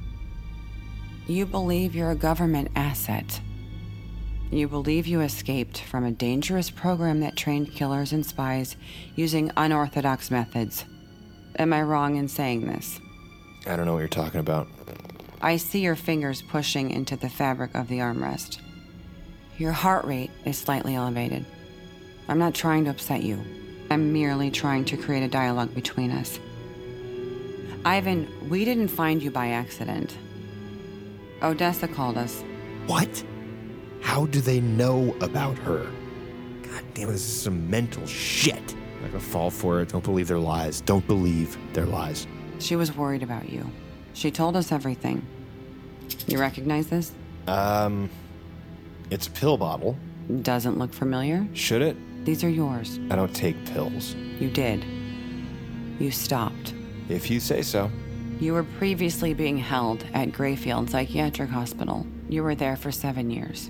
you 1.27 1.45
believe 1.45 1.93
you're 1.93 2.11
a 2.11 2.15
government 2.15 2.71
asset. 2.75 3.39
You 4.51 4.67
believe 4.67 5.05
you 5.05 5.21
escaped 5.21 5.79
from 5.79 6.03
a 6.03 6.11
dangerous 6.11 6.69
program 6.69 7.19
that 7.19 7.35
trained 7.35 7.71
killers 7.71 8.11
and 8.11 8.25
spies 8.25 8.75
using 9.15 9.51
unorthodox 9.55 10.31
methods. 10.31 10.85
Am 11.59 11.73
I 11.73 11.83
wrong 11.83 12.15
in 12.15 12.27
saying 12.27 12.65
this? 12.65 12.99
I 13.67 13.75
don't 13.75 13.85
know 13.85 13.93
what 13.93 13.99
you're 13.99 14.07
talking 14.07 14.39
about. 14.39 14.67
I 15.41 15.57
see 15.57 15.79
your 15.79 15.95
fingers 15.95 16.41
pushing 16.41 16.89
into 16.89 17.15
the 17.15 17.29
fabric 17.29 17.75
of 17.75 17.87
the 17.87 17.99
armrest. 17.99 18.59
Your 19.57 19.73
heart 19.73 20.05
rate 20.05 20.31
is 20.45 20.57
slightly 20.57 20.95
elevated. 20.95 21.45
I'm 22.27 22.39
not 22.39 22.55
trying 22.55 22.85
to 22.85 22.91
upset 22.91 23.21
you. 23.21 23.39
I'm 23.91 24.11
merely 24.11 24.49
trying 24.49 24.85
to 24.85 24.97
create 24.97 25.23
a 25.23 25.27
dialogue 25.27 25.75
between 25.75 26.09
us. 26.09 26.39
Ivan, 27.85 28.27
we 28.49 28.63
didn't 28.63 28.87
find 28.87 29.21
you 29.21 29.29
by 29.29 29.49
accident. 29.49 30.17
Odessa 31.41 31.87
called 31.87 32.17
us. 32.17 32.43
What? 32.87 33.23
How 34.01 34.25
do 34.27 34.39
they 34.39 34.61
know 34.61 35.13
about 35.21 35.57
her? 35.59 35.85
God 36.61 36.83
damn 36.93 37.09
it, 37.09 37.13
this 37.13 37.21
is 37.21 37.41
some 37.41 37.69
mental 37.69 38.05
shit. 38.07 38.73
I'm 38.73 39.01
not 39.01 39.11
gonna 39.11 39.19
fall 39.19 39.49
for 39.49 39.81
it. 39.81 39.89
Don't 39.89 40.03
believe 40.03 40.27
their 40.27 40.39
lies. 40.39 40.79
Don't 40.81 41.05
believe 41.07 41.57
their 41.73 41.85
lies. 41.85 42.25
She 42.59 42.75
was 42.77 42.95
worried 42.95 43.23
about 43.23 43.49
you. 43.49 43.69
She 44.13 44.31
told 44.31 44.55
us 44.55 44.71
everything. 44.71 45.25
You 46.27 46.39
recognize 46.39 46.87
this? 46.87 47.11
Um, 47.47 48.09
it's 49.09 49.27
a 49.27 49.31
pill 49.31 49.57
bottle. 49.57 49.97
Doesn't 50.41 50.77
look 50.77 50.93
familiar? 50.93 51.45
Should 51.53 51.81
it? 51.81 51.97
These 52.25 52.45
are 52.45 52.49
yours. 52.49 52.99
I 53.11 53.17
don't 53.17 53.35
take 53.35 53.65
pills. 53.65 54.15
You 54.39 54.49
did. 54.49 54.85
You 55.99 56.11
stopped. 56.11 56.73
If 57.13 57.29
you 57.29 57.39
say 57.39 57.61
so. 57.61 57.91
You 58.39 58.53
were 58.53 58.63
previously 58.63 59.35
being 59.35 59.57
held 59.57 60.03
at 60.15 60.29
Grayfield 60.29 60.89
Psychiatric 60.89 61.47
Hospital. 61.49 62.07
You 62.27 62.41
were 62.41 62.55
there 62.55 62.75
for 62.75 62.91
seven 62.91 63.29
years. 63.29 63.69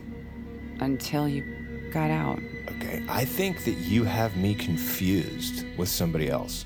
Until 0.79 1.27
you 1.27 1.43
got 1.91 2.09
out. 2.09 2.39
Okay, 2.69 3.05
I 3.09 3.25
think 3.25 3.65
that 3.65 3.73
you 3.73 4.05
have 4.05 4.37
me 4.37 4.55
confused 4.55 5.65
with 5.77 5.89
somebody 5.89 6.29
else. 6.29 6.65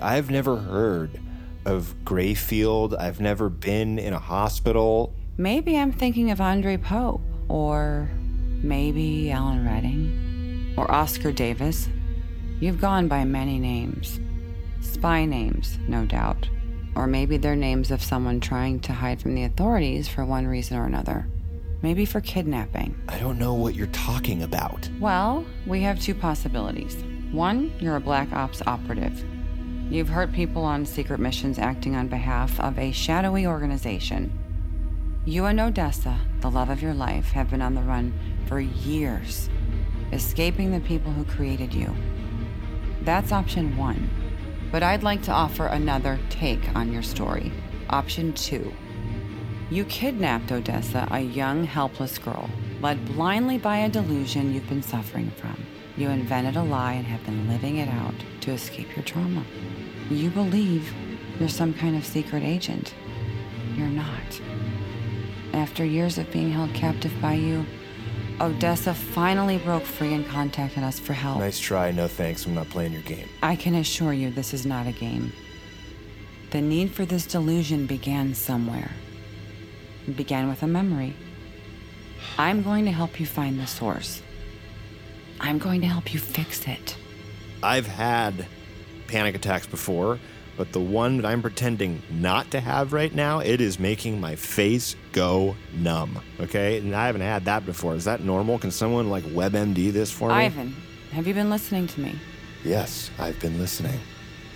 I've 0.00 0.30
never 0.30 0.56
heard 0.56 1.20
of 1.66 1.96
Grayfield. 2.04 2.96
I've 2.96 3.20
never 3.20 3.48
been 3.48 3.98
in 3.98 4.12
a 4.12 4.18
hospital. 4.20 5.12
Maybe 5.36 5.76
I'm 5.76 5.90
thinking 5.90 6.30
of 6.30 6.40
Andre 6.40 6.76
Pope, 6.76 7.22
or 7.48 8.08
maybe 8.62 9.32
Alan 9.32 9.66
Redding, 9.66 10.74
or 10.78 10.88
Oscar 10.90 11.32
Davis. 11.32 11.88
You've 12.60 12.80
gone 12.80 13.08
by 13.08 13.24
many 13.24 13.58
names. 13.58 14.20
Spy 14.84 15.24
names, 15.24 15.78
no 15.88 16.04
doubt. 16.04 16.48
Or 16.94 17.06
maybe 17.06 17.38
they're 17.38 17.56
names 17.56 17.90
of 17.90 18.02
someone 18.02 18.38
trying 18.38 18.80
to 18.80 18.92
hide 18.92 19.20
from 19.20 19.34
the 19.34 19.44
authorities 19.44 20.08
for 20.08 20.24
one 20.24 20.46
reason 20.46 20.76
or 20.76 20.84
another. 20.84 21.26
Maybe 21.82 22.04
for 22.04 22.20
kidnapping. 22.20 22.94
I 23.08 23.18
don't 23.18 23.38
know 23.38 23.54
what 23.54 23.74
you're 23.74 23.86
talking 23.88 24.42
about. 24.42 24.88
Well, 25.00 25.44
we 25.66 25.80
have 25.82 26.00
two 26.00 26.14
possibilities. 26.14 27.02
One, 27.32 27.72
you're 27.80 27.96
a 27.96 28.00
Black 28.00 28.32
Ops 28.32 28.62
operative. 28.66 29.24
You've 29.90 30.08
hurt 30.08 30.32
people 30.32 30.62
on 30.64 30.86
secret 30.86 31.18
missions 31.18 31.58
acting 31.58 31.96
on 31.96 32.08
behalf 32.08 32.60
of 32.60 32.78
a 32.78 32.92
shadowy 32.92 33.46
organization. 33.46 34.38
You 35.24 35.46
and 35.46 35.58
Odessa, 35.58 36.18
the 36.40 36.50
love 36.50 36.68
of 36.68 36.82
your 36.82 36.94
life, 36.94 37.32
have 37.32 37.50
been 37.50 37.62
on 37.62 37.74
the 37.74 37.82
run 37.82 38.12
for 38.46 38.60
years, 38.60 39.48
escaping 40.12 40.72
the 40.72 40.80
people 40.80 41.10
who 41.10 41.24
created 41.24 41.72
you. 41.72 41.94
That's 43.02 43.32
option 43.32 43.76
one. 43.76 44.08
But 44.74 44.82
I'd 44.82 45.04
like 45.04 45.22
to 45.22 45.30
offer 45.30 45.66
another 45.66 46.18
take 46.30 46.74
on 46.74 46.92
your 46.92 47.04
story. 47.04 47.52
Option 47.90 48.32
two. 48.32 48.74
You 49.70 49.84
kidnapped 49.84 50.50
Odessa, 50.50 51.06
a 51.12 51.20
young, 51.20 51.62
helpless 51.62 52.18
girl, 52.18 52.50
led 52.80 53.06
blindly 53.06 53.56
by 53.56 53.76
a 53.76 53.88
delusion 53.88 54.52
you've 54.52 54.68
been 54.68 54.82
suffering 54.82 55.30
from. 55.36 55.64
You 55.96 56.08
invented 56.08 56.56
a 56.56 56.62
lie 56.64 56.94
and 56.94 57.06
have 57.06 57.24
been 57.24 57.48
living 57.48 57.76
it 57.76 57.88
out 57.88 58.16
to 58.40 58.50
escape 58.50 58.96
your 58.96 59.04
trauma. 59.04 59.44
You 60.10 60.28
believe 60.30 60.92
you're 61.38 61.48
some 61.48 61.72
kind 61.72 61.94
of 61.94 62.04
secret 62.04 62.42
agent. 62.42 62.94
You're 63.76 63.86
not. 63.86 64.40
After 65.52 65.84
years 65.84 66.18
of 66.18 66.32
being 66.32 66.50
held 66.50 66.74
captive 66.74 67.12
by 67.22 67.34
you, 67.34 67.64
Odessa 68.40 68.92
finally 68.92 69.58
broke 69.58 69.84
free 69.84 70.12
and 70.12 70.26
contacted 70.26 70.82
us 70.82 70.98
for 70.98 71.12
help. 71.12 71.38
Nice 71.38 71.58
try, 71.60 71.92
no 71.92 72.08
thanks. 72.08 72.46
I'm 72.46 72.54
not 72.54 72.68
playing 72.68 72.92
your 72.92 73.02
game. 73.02 73.28
I 73.42 73.54
can 73.54 73.76
assure 73.76 74.12
you 74.12 74.30
this 74.30 74.52
is 74.52 74.66
not 74.66 74.86
a 74.86 74.92
game. 74.92 75.32
The 76.50 76.60
need 76.60 76.92
for 76.92 77.04
this 77.04 77.26
delusion 77.26 77.86
began 77.86 78.34
somewhere. 78.34 78.90
It 80.06 80.16
began 80.16 80.48
with 80.48 80.62
a 80.62 80.66
memory. 80.66 81.14
I'm 82.38 82.62
going 82.62 82.84
to 82.86 82.92
help 82.92 83.20
you 83.20 83.26
find 83.26 83.58
the 83.58 83.66
source. 83.66 84.22
I'm 85.40 85.58
going 85.58 85.80
to 85.82 85.86
help 85.86 86.12
you 86.12 86.20
fix 86.20 86.66
it. 86.66 86.96
I've 87.62 87.86
had 87.86 88.46
panic 89.06 89.34
attacks 89.34 89.66
before, 89.66 90.18
but 90.56 90.72
the 90.72 90.80
one 90.80 91.16
that 91.16 91.26
I'm 91.26 91.42
pretending 91.42 92.02
not 92.10 92.50
to 92.52 92.60
have 92.60 92.92
right 92.92 93.14
now, 93.14 93.40
it 93.40 93.60
is 93.60 93.78
making 93.78 94.20
my 94.20 94.36
face 94.36 94.96
go 95.12 95.56
numb. 95.74 96.20
Okay? 96.40 96.78
And 96.78 96.94
I 96.94 97.06
haven't 97.06 97.22
had 97.22 97.44
that 97.46 97.66
before. 97.66 97.94
Is 97.94 98.04
that 98.04 98.22
normal? 98.22 98.58
Can 98.58 98.70
someone 98.70 99.10
like 99.10 99.24
WebMD 99.24 99.92
this 99.92 100.10
for 100.10 100.28
me? 100.28 100.34
Ivan, 100.34 100.76
have 101.12 101.26
you 101.26 101.34
been 101.34 101.50
listening 101.50 101.86
to 101.88 102.00
me? 102.00 102.18
Yes, 102.64 103.10
I've 103.18 103.38
been 103.40 103.58
listening. 103.58 103.98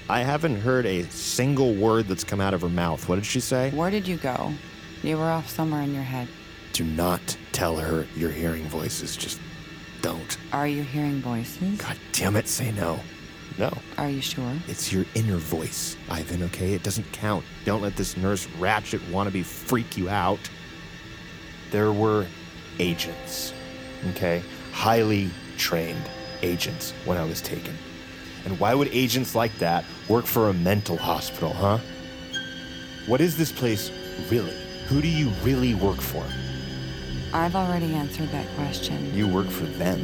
I 0.08 0.20
haven't 0.20 0.60
heard 0.60 0.86
a 0.86 1.04
single 1.10 1.74
word 1.74 2.08
that's 2.08 2.24
come 2.24 2.40
out 2.40 2.54
of 2.54 2.62
her 2.62 2.70
mouth. 2.70 3.06
What 3.08 3.16
did 3.16 3.26
she 3.26 3.40
say? 3.40 3.70
Where 3.70 3.90
did 3.90 4.08
you 4.08 4.16
go? 4.16 4.52
You 5.02 5.18
were 5.18 5.24
off 5.24 5.48
somewhere 5.48 5.82
in 5.82 5.92
your 5.92 6.02
head. 6.02 6.28
Do 6.72 6.84
not 6.84 7.36
tell 7.52 7.76
her 7.76 8.06
you're 8.16 8.30
hearing 8.30 8.64
voices. 8.64 9.16
Just 9.16 9.40
don't. 10.00 10.38
Are 10.52 10.66
you 10.66 10.82
hearing 10.82 11.20
voices? 11.20 11.80
God 11.80 11.96
damn 12.12 12.36
it, 12.36 12.48
say 12.48 12.72
no. 12.72 13.00
No. 13.58 13.76
Are 13.96 14.08
you 14.08 14.20
sure? 14.20 14.52
It's 14.68 14.92
your 14.92 15.04
inner 15.14 15.36
voice, 15.36 15.96
Ivan, 16.08 16.44
okay? 16.44 16.74
It 16.74 16.84
doesn't 16.84 17.10
count. 17.12 17.44
Don't 17.64 17.82
let 17.82 17.96
this 17.96 18.16
nurse 18.16 18.46
Ratched 18.58 19.00
wannabe 19.10 19.44
freak 19.44 19.96
you 19.96 20.08
out. 20.08 20.38
There 21.72 21.92
were 21.92 22.26
agents, 22.78 23.52
okay? 24.10 24.42
Highly 24.72 25.30
trained 25.56 26.08
agents 26.42 26.92
when 27.04 27.18
I 27.18 27.24
was 27.24 27.40
taken. 27.40 27.76
And 28.44 28.58
why 28.60 28.74
would 28.74 28.88
agents 28.92 29.34
like 29.34 29.56
that 29.58 29.84
work 30.08 30.24
for 30.24 30.48
a 30.48 30.54
mental 30.54 30.96
hospital, 30.96 31.52
huh? 31.52 31.78
What 33.06 33.20
is 33.20 33.36
this 33.36 33.50
place 33.50 33.90
really? 34.30 34.56
Who 34.86 35.02
do 35.02 35.08
you 35.08 35.30
really 35.42 35.74
work 35.74 36.00
for? 36.00 36.24
I've 37.32 37.56
already 37.56 37.92
answered 37.94 38.30
that 38.30 38.46
question. 38.54 39.12
You 39.14 39.26
work 39.26 39.48
for 39.48 39.64
them, 39.64 39.98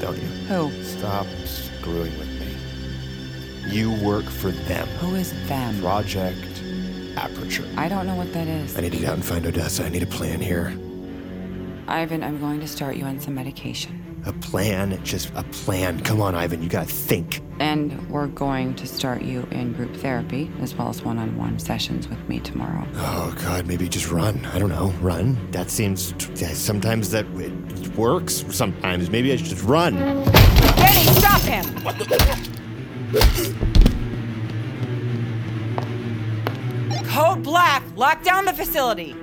don't 0.00 0.20
you? 0.20 0.28
Who? 0.48 0.82
Stop 0.82 1.26
screwing 1.44 2.18
with 2.18 2.28
me. 2.40 2.41
You 3.66 3.92
work 4.04 4.24
for 4.24 4.50
them. 4.50 4.86
Who 4.98 5.14
is 5.14 5.32
them? 5.48 5.80
Project 5.80 6.62
Aperture. 7.16 7.68
I 7.76 7.88
don't 7.88 8.06
know 8.06 8.16
what 8.16 8.32
that 8.32 8.48
is. 8.48 8.76
I 8.76 8.80
need 8.80 8.92
to 8.92 8.98
get 8.98 9.08
out 9.08 9.14
and 9.14 9.24
find 9.24 9.46
Odessa. 9.46 9.84
I 9.84 9.88
need 9.88 10.02
a 10.02 10.06
plan 10.06 10.40
here. 10.40 10.76
Ivan, 11.88 12.22
I'm 12.22 12.40
going 12.40 12.60
to 12.60 12.68
start 12.68 12.96
you 12.96 13.04
on 13.04 13.20
some 13.20 13.34
medication. 13.34 13.98
A 14.24 14.32
plan? 14.32 15.02
Just 15.04 15.30
a 15.34 15.42
plan. 15.42 16.00
Come 16.00 16.20
on, 16.22 16.34
Ivan. 16.34 16.62
You 16.62 16.68
gotta 16.68 16.86
think. 16.88 17.40
And 17.58 18.08
we're 18.08 18.28
going 18.28 18.74
to 18.76 18.86
start 18.86 19.22
you 19.22 19.46
in 19.50 19.72
group 19.72 19.94
therapy 19.96 20.50
as 20.60 20.74
well 20.74 20.88
as 20.88 21.02
one 21.02 21.18
on 21.18 21.36
one 21.36 21.58
sessions 21.58 22.08
with 22.08 22.28
me 22.28 22.40
tomorrow. 22.40 22.86
Oh, 22.94 23.34
God. 23.42 23.66
Maybe 23.66 23.88
just 23.88 24.10
run. 24.10 24.44
I 24.46 24.58
don't 24.58 24.70
know. 24.70 24.92
Run? 25.00 25.36
That 25.50 25.70
seems. 25.70 26.14
Sometimes 26.56 27.10
that 27.10 27.26
it 27.36 27.96
works. 27.96 28.44
Sometimes. 28.50 29.10
Maybe 29.10 29.32
I 29.32 29.36
should 29.36 29.46
just 29.46 29.64
run. 29.64 29.94
Benny, 29.96 31.04
stop 31.14 31.40
him! 31.42 32.51
Code 37.04 37.42
Black, 37.42 37.82
lock 37.94 38.22
down 38.22 38.46
the 38.46 38.54
facility. 38.54 39.14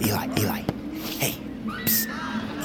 Eli, 0.00 0.26
Eli. 0.38 0.62
Hey, 1.18 1.34
psst. 1.64 2.08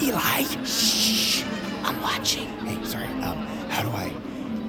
Eli. 0.01 0.43
Shh. 0.65 1.43
I'm 1.83 2.01
watching. 2.01 2.47
Hey, 2.65 2.83
sorry. 2.83 3.05
Um, 3.21 3.45
how 3.69 3.83
do 3.83 3.89
I 3.89 4.11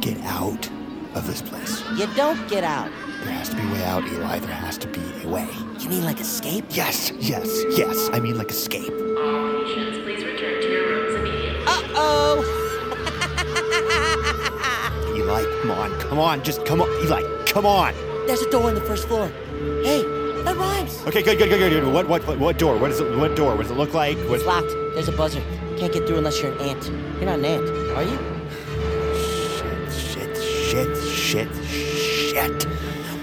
get 0.00 0.18
out 0.24 0.68
of 1.14 1.26
this 1.26 1.40
place? 1.40 1.82
You 1.96 2.06
don't 2.14 2.46
get 2.48 2.62
out. 2.62 2.90
There 3.22 3.32
has 3.32 3.48
to 3.48 3.56
be 3.56 3.62
a 3.62 3.72
way 3.72 3.84
out, 3.84 4.04
Eli. 4.04 4.38
There 4.40 4.50
has 4.50 4.76
to 4.78 4.88
be 4.88 5.00
a 5.22 5.28
way. 5.28 5.48
You 5.94 6.00
mean 6.00 6.09
like 6.09 6.20
escape? 6.20 6.64
Yes, 6.70 7.12
yes, 7.20 7.62
yes. 7.78 8.11
I 8.12 8.18
mean 8.18 8.37
like 8.37 8.50
escape. 8.50 8.90
All 8.90 9.62
patients, 9.62 9.98
please 10.02 10.24
return 10.24 10.61
to 10.61 10.68
your 10.68 10.88
rooms 10.88 11.14
immediately. 11.14 11.64
Uh-oh. 11.68 12.42
Eli, 15.16 15.44
come 15.62 15.70
on, 15.70 16.00
come 16.00 16.18
on, 16.18 16.42
just 16.42 16.66
come 16.66 16.83
on. 16.83 16.88
Eli, 17.04 17.22
come 17.46 17.64
on. 17.64 17.94
There's 18.26 18.42
a 18.42 18.50
door 18.50 18.64
on 18.64 18.74
the 18.74 18.80
first 18.80 19.07
floor. 19.07 19.28
Hey, 19.85 20.02
that 20.42 20.57
rhymes. 20.57 21.00
Okay, 21.07 21.22
good, 21.22 21.38
good, 21.38 21.48
good, 21.48 21.61
good. 21.61 21.85
good. 21.85 21.94
What, 21.94 22.09
what, 22.09 22.26
what, 22.26 22.40
what 22.40 22.59
door? 22.59 22.76
What 22.76 22.90
is 22.90 22.98
it? 22.98 23.16
What 23.16 23.37
door? 23.37 23.54
What 23.54 23.62
does 23.62 23.70
it 23.70 23.76
look 23.76 23.94
like? 23.94 24.18
What? 24.18 24.40
It's 24.40 24.44
locked. 24.44 24.74
There's 24.94 25.07
a 25.07 25.12
buzzer. 25.12 25.42
Can't 25.78 25.92
get 25.92 26.09
through 26.09 26.18
unless 26.18 26.42
you're 26.42 26.50
an 26.54 26.61
ant. 26.70 26.90
You're 27.20 27.26
not 27.26 27.38
an 27.38 27.44
ant, 27.44 27.68
are 27.96 28.02
you? 28.02 28.18
Shit, 29.92 29.92
shit, 29.92 30.37
shit, 30.42 30.96
shit. 31.07 31.54
Shit. 32.35 32.66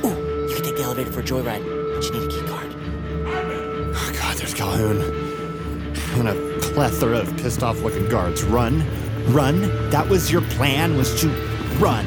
Ooh, 0.06 0.48
you 0.48 0.56
can 0.56 0.64
take 0.64 0.78
the 0.78 0.84
elevator 0.84 1.12
for 1.12 1.20
a 1.20 1.24
joyride, 1.24 1.66
but 1.96 2.06
you 2.06 2.12
need 2.14 2.24
a 2.24 2.28
key 2.30 2.38
card. 2.38 2.40
Oh, 2.40 2.40
God, 2.40 2.41
there's 4.42 4.56
Calhoun. 4.56 5.00
And 6.20 6.28
a 6.28 6.60
plethora 6.74 7.20
of 7.20 7.38
pissed 7.38 7.62
off 7.62 7.80
looking 7.82 8.10
guards. 8.10 8.44
Run, 8.44 8.84
run. 9.32 9.62
That 9.92 10.10
was 10.10 10.32
your 10.32 10.42
plan, 10.42 10.98
was 10.98 11.22
to 11.22 11.28
run. 11.78 12.06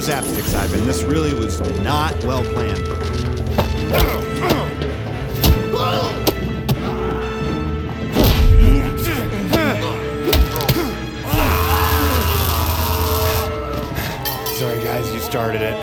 Guards 0.00 0.26
with 0.26 0.44
four 0.44 0.46
zapsticks, 0.46 0.54
Ivan. 0.54 0.86
This 0.86 1.02
really 1.02 1.34
was 1.34 1.60
not 1.80 2.14
well 2.24 2.42
planned. 2.42 2.86
Sorry, 14.56 14.82
guys, 14.84 15.12
you 15.12 15.20
started 15.20 15.62
it. 15.62 15.76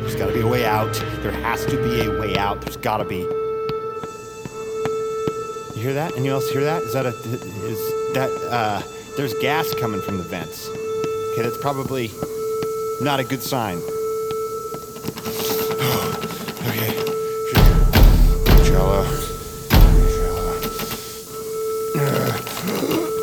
There's 0.00 0.16
gotta 0.16 0.32
be 0.32 0.40
a 0.40 0.46
way 0.46 0.64
out. 0.66 0.94
There 1.22 1.32
has 1.32 1.64
to 1.66 1.76
be 1.82 2.06
a 2.06 2.20
way 2.20 2.36
out. 2.36 2.60
There's 2.60 2.76
gotta 2.76 3.04
be. 3.04 3.35
That? 5.96 6.12
Anyone 6.12 6.32
else 6.32 6.50
hear 6.50 6.62
that? 6.62 6.82
Is 6.82 6.92
that 6.92 7.06
a. 7.06 7.08
Is 7.08 8.12
that. 8.12 8.30
Uh. 8.50 8.82
There's 9.16 9.32
gas 9.40 9.72
coming 9.80 10.02
from 10.02 10.18
the 10.18 10.24
vents. 10.24 10.68
Okay, 10.68 11.40
that's 11.40 11.56
probably 11.56 12.10
not 13.00 13.18
a 13.18 13.24
good 13.24 13.42
sign. 13.42 13.78
okay. 16.68 16.92
Jello. 18.68 19.06
Take 22.60 23.15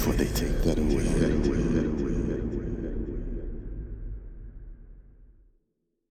before 0.00 0.14
they 0.14 0.24
take 0.32 0.62
that 0.62 0.78
away. 0.78 1.10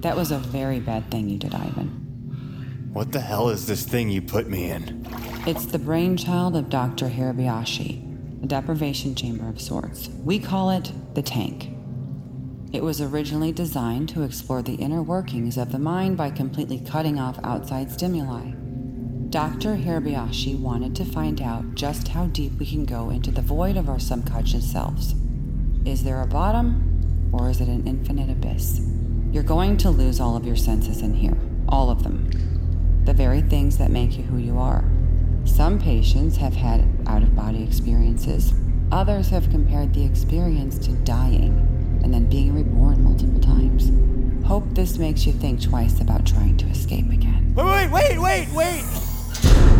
That 0.00 0.16
was 0.16 0.30
a 0.30 0.38
very 0.38 0.78
bad 0.78 1.10
thing 1.10 1.28
you 1.28 1.38
did, 1.38 1.54
Ivan. 1.54 2.90
What 2.92 3.10
the 3.10 3.20
hell 3.20 3.48
is 3.48 3.66
this 3.66 3.84
thing 3.84 4.10
you 4.10 4.22
put 4.22 4.48
me 4.48 4.70
in? 4.70 5.06
It's 5.46 5.66
the 5.66 5.78
brainchild 5.78 6.54
of 6.54 6.68
Dr. 6.68 7.08
Hirabayashi, 7.08 8.42
a 8.44 8.46
deprivation 8.46 9.14
chamber 9.14 9.48
of 9.48 9.60
sorts. 9.60 10.08
We 10.08 10.38
call 10.38 10.70
it 10.70 10.92
the 11.14 11.22
tank. 11.22 11.70
It 12.72 12.82
was 12.82 13.00
originally 13.00 13.50
designed 13.50 14.08
to 14.10 14.22
explore 14.22 14.62
the 14.62 14.74
inner 14.74 15.02
workings 15.02 15.56
of 15.56 15.72
the 15.72 15.78
mind 15.78 16.16
by 16.16 16.30
completely 16.30 16.78
cutting 16.78 17.18
off 17.18 17.38
outside 17.42 17.90
stimuli. 17.90 18.52
Dr. 19.30 19.76
Hirabayashi 19.76 20.58
wanted 20.58 20.94
to 20.96 21.04
find 21.04 21.42
out 21.42 21.74
just 21.74 22.08
how 22.08 22.26
deep 22.26 22.52
we 22.58 22.66
can 22.66 22.84
go 22.84 23.10
into 23.10 23.30
the 23.30 23.42
void 23.42 23.76
of 23.76 23.88
our 23.88 23.98
subconscious 23.98 24.70
selves. 24.70 25.14
Is 25.84 26.04
there 26.04 26.22
a 26.22 26.26
bottom, 26.26 27.30
or 27.32 27.50
is 27.50 27.60
it 27.60 27.68
an 27.68 27.86
infinite 27.86 28.30
abyss? 28.30 28.80
You're 29.30 29.42
going 29.42 29.76
to 29.78 29.90
lose 29.90 30.20
all 30.20 30.36
of 30.36 30.46
your 30.46 30.56
senses 30.56 31.02
in 31.02 31.12
here, 31.12 31.36
all 31.68 31.90
of 31.90 32.02
them. 32.02 32.30
The 33.04 33.12
very 33.12 33.42
things 33.42 33.76
that 33.76 33.90
make 33.90 34.16
you 34.16 34.24
who 34.24 34.38
you 34.38 34.58
are. 34.58 34.84
Some 35.44 35.78
patients 35.78 36.38
have 36.38 36.54
had 36.54 36.88
out 37.06 37.22
of 37.22 37.36
body 37.36 37.62
experiences, 37.62 38.54
others 38.90 39.28
have 39.28 39.50
compared 39.50 39.92
the 39.92 40.04
experience 40.04 40.78
to 40.78 40.92
dying 41.04 42.00
and 42.02 42.12
then 42.12 42.28
being 42.30 42.54
reborn 42.54 43.04
multiple 43.04 43.40
times. 43.40 43.90
Hope 44.46 44.64
this 44.70 44.96
makes 44.96 45.26
you 45.26 45.32
think 45.32 45.60
twice 45.60 46.00
about 46.00 46.26
trying 46.26 46.56
to 46.56 46.66
escape 46.68 47.10
again. 47.10 47.52
Wait, 47.54 47.90
wait, 47.90 48.18
wait, 48.18 48.18
wait, 48.18 48.48
wait! 48.54 49.77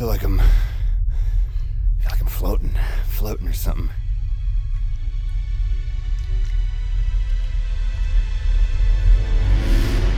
Feel 0.00 0.08
like 0.08 0.22
I'm. 0.22 0.40
I 0.40 0.44
feel 1.98 2.10
like 2.12 2.20
I'm 2.22 2.26
floating. 2.26 2.74
Floating 3.08 3.46
or 3.46 3.52
something. 3.52 3.90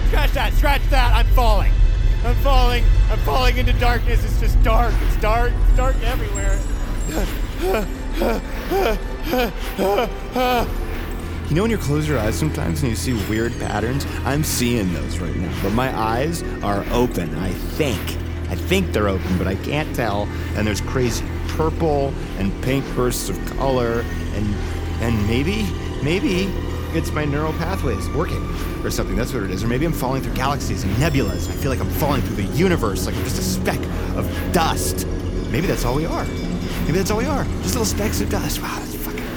Scratch 0.07 0.31
that, 0.35 0.53
scratch 0.53 0.83
that, 0.91 1.13
I'm 1.17 1.27
falling. 1.35 1.73
I'm 2.25 2.37
falling. 2.37 2.85
I'm 3.11 3.19
falling 3.21 3.57
into 3.57 3.73
darkness. 3.73 4.25
It's 4.25 4.39
just 4.39 4.63
dark. 4.63 4.95
It's 5.09 5.17
dark. 5.17 5.53
It's 5.53 5.77
dark 5.77 5.97
everywhere. 6.05 6.61
You 11.49 11.57
know 11.57 11.63
when 11.63 11.73
you 11.73 11.79
close 11.79 12.07
your 12.07 12.21
eyes 12.21 12.39
sometimes 12.39 12.83
and 12.83 12.91
you 12.91 12.95
see 12.95 13.15
weird 13.29 13.53
patterns? 13.59 14.07
I'm 14.25 14.45
seeing 14.45 14.95
those 14.95 15.19
right 15.19 15.35
now. 15.35 15.53
But 15.61 15.73
my 15.73 15.93
eyes 15.99 16.45
are 16.63 16.85
open, 16.93 17.35
I 17.35 17.51
think. 17.51 18.22
I 18.53 18.55
think 18.55 18.93
they're 18.93 19.09
open, 19.09 19.39
but 19.39 19.47
I 19.47 19.55
can't 19.55 19.97
tell. 19.97 20.29
And 20.57 20.67
there's 20.67 20.83
crazy 20.83 21.25
purple 21.49 22.13
and 22.37 22.53
pink 22.63 22.85
bursts 22.95 23.31
of 23.31 23.47
color 23.57 24.05
and 24.35 24.55
and 25.01 25.27
maybe 25.27 25.67
maybe 26.03 26.53
it's 26.95 27.11
my 27.13 27.25
neural 27.25 27.55
pathways 27.55 28.07
working 28.11 28.47
or 28.85 28.91
something. 28.91 29.17
That's 29.17 29.33
what 29.33 29.43
it 29.45 29.51
is. 29.51 29.65
Or 29.65 29.69
maybe 29.69 29.87
I'm 29.87 29.93
falling 29.95 30.23
through 30.23 30.35
galaxies 30.35 30.85
and 30.85 30.93
nebulas. 30.97 31.49
I 31.49 31.53
feel 31.53 31.71
like 31.71 31.81
I'm 31.81 31.89
falling 31.93 32.21
through 32.21 32.45
the 32.45 32.55
universe 32.55 33.07
like 33.07 33.17
I'm 33.17 33.25
just 33.25 33.39
a 33.39 33.43
speck 33.43 33.81
of 34.17 34.31
dust. 34.53 35.07
Maybe 35.51 35.67
that's 35.67 35.87
all 35.87 35.95
we 35.95 36.05
are. 36.05 36.27
Maybe 36.85 36.99
that's 36.99 37.11
all 37.11 37.19
we 37.19 37.25
are. 37.25 37.45
Just 37.63 37.75
little 37.75 37.87
specks 37.87 38.21
of 38.21 38.29
dust. 38.29 38.61
Wow, 38.61 38.85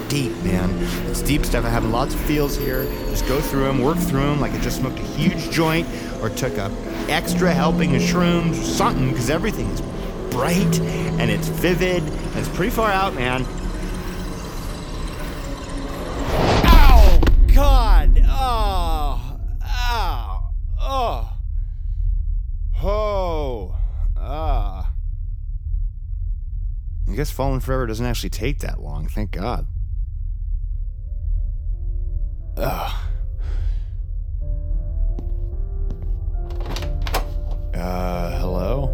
deep, 0.10 0.32
man. 0.44 0.70
It's 1.08 1.22
deep 1.22 1.46
stuff. 1.46 1.66
I 1.66 1.70
have 1.70 1.86
lots 1.86 2.14
of 2.14 2.20
feels 2.22 2.58
here. 2.58 2.84
Just 3.10 3.28
go 3.28 3.40
through 3.42 3.66
them, 3.66 3.82
work 3.82 3.98
through 3.98 4.22
them 4.22 4.40
like 4.40 4.54
I 4.54 4.60
just 4.60 4.78
smoked 4.78 5.00
a 5.00 5.04
huge 5.04 5.50
joint 5.52 5.88
or 6.22 6.30
took 6.30 6.58
a 6.58 6.72
extra 7.10 7.54
helping 7.54 7.96
of 7.96 8.02
shrooms 8.02 8.60
or 8.60 8.64
something 8.64 9.10
because 9.10 9.30
everything 9.30 9.70
is 9.70 9.82
bright 10.32 10.80
and 11.20 11.32
it's 11.32 11.48
vivid 11.48 12.04
and 12.04 12.38
it's 12.38 12.50
pretty 12.50 12.72
far 12.72 12.92
out, 12.92 13.14
man. 13.14 13.46
Ow! 16.66 17.22
God! 17.54 18.22
Oh! 18.26 19.40
Ow! 19.64 20.50
Oh! 20.82 21.38
Oh! 22.84 23.76
Ah. 24.18 24.92
I 27.08 27.16
guess 27.16 27.32
falling 27.32 27.60
forever 27.60 27.88
doesn't 27.88 28.06
actually 28.06 28.30
take 28.30 28.60
that 28.60 28.82
long, 28.82 29.08
thank 29.08 29.32
God. 29.32 29.68
Ugh. 32.58 32.92
Uh, 37.74 38.40
hello? 38.40 38.90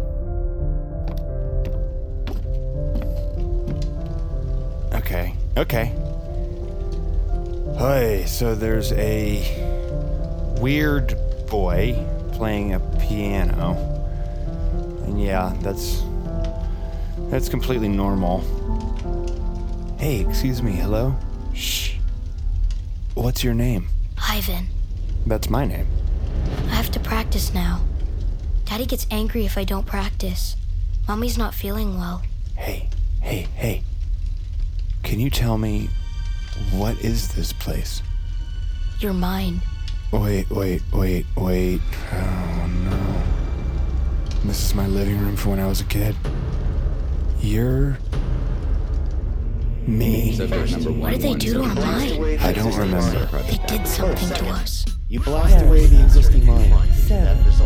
Okay, 4.92 5.34
okay. 5.56 5.94
Hey, 7.78 8.24
so 8.26 8.56
there's 8.56 8.92
a 8.92 9.40
weird 10.60 11.16
boy 11.48 12.04
playing 12.32 12.74
a 12.74 12.80
piano. 13.00 13.74
And 15.06 15.22
yeah, 15.22 15.54
that's 15.60 16.02
that's 17.30 17.48
completely 17.48 17.88
normal. 17.88 18.40
Hey, 19.98 20.20
excuse 20.20 20.62
me, 20.62 20.72
hello? 20.72 21.14
Shh. 21.54 21.91
What's 23.14 23.44
your 23.44 23.54
name? 23.54 23.88
Ivan, 24.18 24.66
That's 25.26 25.50
my 25.50 25.64
name. 25.66 25.86
I 26.68 26.74
have 26.74 26.90
to 26.92 27.00
practice 27.00 27.52
now. 27.52 27.84
Daddy 28.64 28.86
gets 28.86 29.06
angry 29.10 29.44
if 29.44 29.58
I 29.58 29.64
don't 29.64 29.86
practice. 29.86 30.56
Mommy's 31.06 31.36
not 31.36 31.52
feeling 31.54 31.98
well. 31.98 32.22
Hey, 32.56 32.88
hey, 33.20 33.48
hey. 33.54 33.82
Can 35.02 35.20
you 35.20 35.28
tell 35.30 35.58
me 35.58 35.90
what 36.70 36.98
is 37.00 37.28
this 37.34 37.52
place? 37.52 38.02
You're 38.98 39.12
mine. 39.12 39.60
Wait, 40.10 40.48
wait, 40.50 40.82
wait, 40.92 41.26
wait. 41.36 41.80
Oh 42.12 42.66
no. 42.84 43.22
This 44.44 44.64
is 44.64 44.74
my 44.74 44.86
living 44.86 45.18
room 45.20 45.36
from 45.36 45.52
when 45.52 45.60
I 45.60 45.66
was 45.66 45.80
a 45.80 45.84
kid. 45.84 46.14
You're 47.40 47.98
me. 49.88 50.36
What 50.36 51.10
did 51.12 51.22
they 51.22 51.34
do 51.34 51.54
to 51.54 51.62
our 51.62 51.74
mind? 51.74 52.40
I 52.40 52.52
don't 52.52 52.76
remember. 52.76 53.26
They 53.42 53.58
did 53.66 53.86
something 53.86 54.28
to 54.28 54.48
us. 54.48 54.84
You 55.08 55.20
blast 55.20 55.64
away 55.64 55.86
the 55.86 56.02
existing 56.02 56.46
mind. 56.46 56.92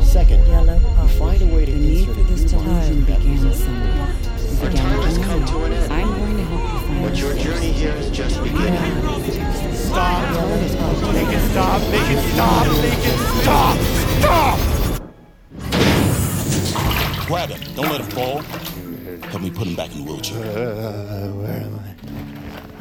Second, 0.02 0.46
yellow 0.48 0.78
you 0.78 1.08
find 1.10 1.42
a 1.42 1.46
way 1.54 1.64
to 1.64 1.72
The 1.72 1.78
need 1.78 2.08
for 2.08 2.14
insert 2.18 2.24
this 2.24 2.52
new 2.52 2.60
mind 2.60 3.06
delusion 3.06 3.06
that 3.06 3.18
began 3.20 3.32
results 3.32 3.60
somewhere. 3.64 4.14
It 4.36 4.60
began 4.70 4.98
with 4.98 5.18
me. 5.18 5.24
I'm 5.90 6.08
going 6.08 6.36
to 6.36 6.44
help 6.44 6.72
you 6.72 6.88
find 6.88 7.02
But 7.02 7.16
your 7.18 7.34
journey 7.36 7.72
here 7.72 7.92
is 7.92 8.10
just 8.10 8.42
beginning. 8.42 9.74
Stop! 9.74 10.32
Make 11.12 11.28
it 11.28 11.40
stop! 11.50 11.80
Make 11.90 12.10
it 12.10 12.22
stop! 12.32 12.66
Make 12.82 13.06
it 13.06 13.18
stop! 13.42 13.76
Stop! 14.18 14.58
Grab 17.26 17.50
him. 17.50 17.60
Don't 17.74 17.90
let 17.90 18.00
him 18.00 18.10
fall. 18.10 18.42
Help 19.30 19.42
me 19.42 19.50
put 19.50 19.66
him 19.66 19.74
back 19.76 19.92
in 19.94 20.04
the 20.04 20.10
wheelchair. 20.10 20.42
Uh, 20.42 21.28
where 21.32 21.60
am 21.60 21.78
I? 21.78 21.95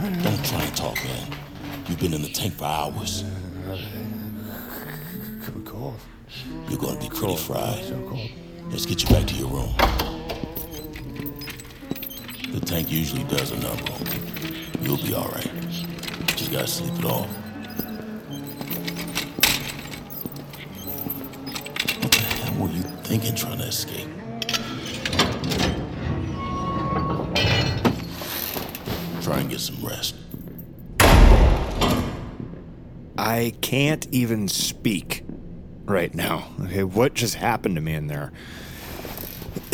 Don't 0.06 0.46
try 0.46 0.62
and 0.62 0.78
talk, 0.78 0.96
man. 1.04 1.28
You've 1.88 2.00
been 2.00 2.14
in 2.14 2.22
the 2.22 2.30
tank 2.30 2.54
for 2.54 2.66
hours. 2.66 3.24
Cold. 5.66 6.00
You're 6.70 6.78
gonna 6.78 7.00
be 7.00 7.10
pretty 7.10 7.36
fried. 7.36 7.84
Let's 8.70 8.86
get 8.86 9.02
you 9.02 9.10
back 9.10 9.26
to 9.26 9.34
your 9.34 9.50
room. 9.50 9.74
The 12.52 12.60
tank 12.64 12.92
usually 12.92 13.24
does 13.24 13.50
a 13.50 13.58
number 13.60 13.92
on 13.94 14.06
you. 14.06 14.22
You'll 14.84 14.98
be 14.98 15.16
alright. 15.16 15.52
Just 16.36 16.52
gotta 16.52 16.68
sleep 16.68 16.94
it 17.00 17.06
off. 17.06 17.28
What 21.98 22.12
the 22.12 22.20
hell 22.20 22.62
were 22.62 22.72
you 22.72 22.84
thinking 23.06 23.34
trying 23.34 23.58
to 23.58 23.66
escape? 23.66 24.15
Try 29.36 29.42
and 29.42 29.52
get 29.52 29.60
some 29.60 29.86
rest. 29.86 30.16
I 33.18 33.54
can't 33.60 34.08
even 34.14 34.48
speak 34.48 35.26
right 35.84 36.16
now. 36.16 36.54
Okay, 36.62 36.86
what 36.86 37.16
just 37.16 37.36
happened 37.36 37.76
to 37.76 37.82
me 37.82 37.96
in 37.96 38.08
there? 38.08 38.32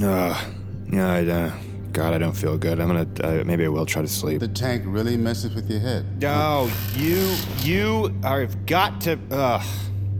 uh, 0.00 0.44
yeah, 0.88 1.12
I, 1.12 1.26
uh, 1.26 1.52
God, 1.90 2.14
I 2.14 2.18
don't 2.18 2.36
feel 2.36 2.56
good. 2.56 2.78
I'm 2.78 2.86
gonna, 2.86 3.08
uh, 3.24 3.42
maybe 3.44 3.64
I 3.64 3.68
will 3.68 3.86
try 3.86 4.02
to 4.02 4.08
sleep. 4.08 4.38
The 4.38 4.46
tank 4.46 4.84
really 4.86 5.16
messes 5.16 5.52
with 5.52 5.68
your 5.68 5.80
head. 5.80 6.06
Oh, 6.24 6.72
you, 6.94 7.34
you 7.68 8.14
have 8.22 8.66
got 8.66 9.00
to, 9.00 9.18
uh. 9.32 9.60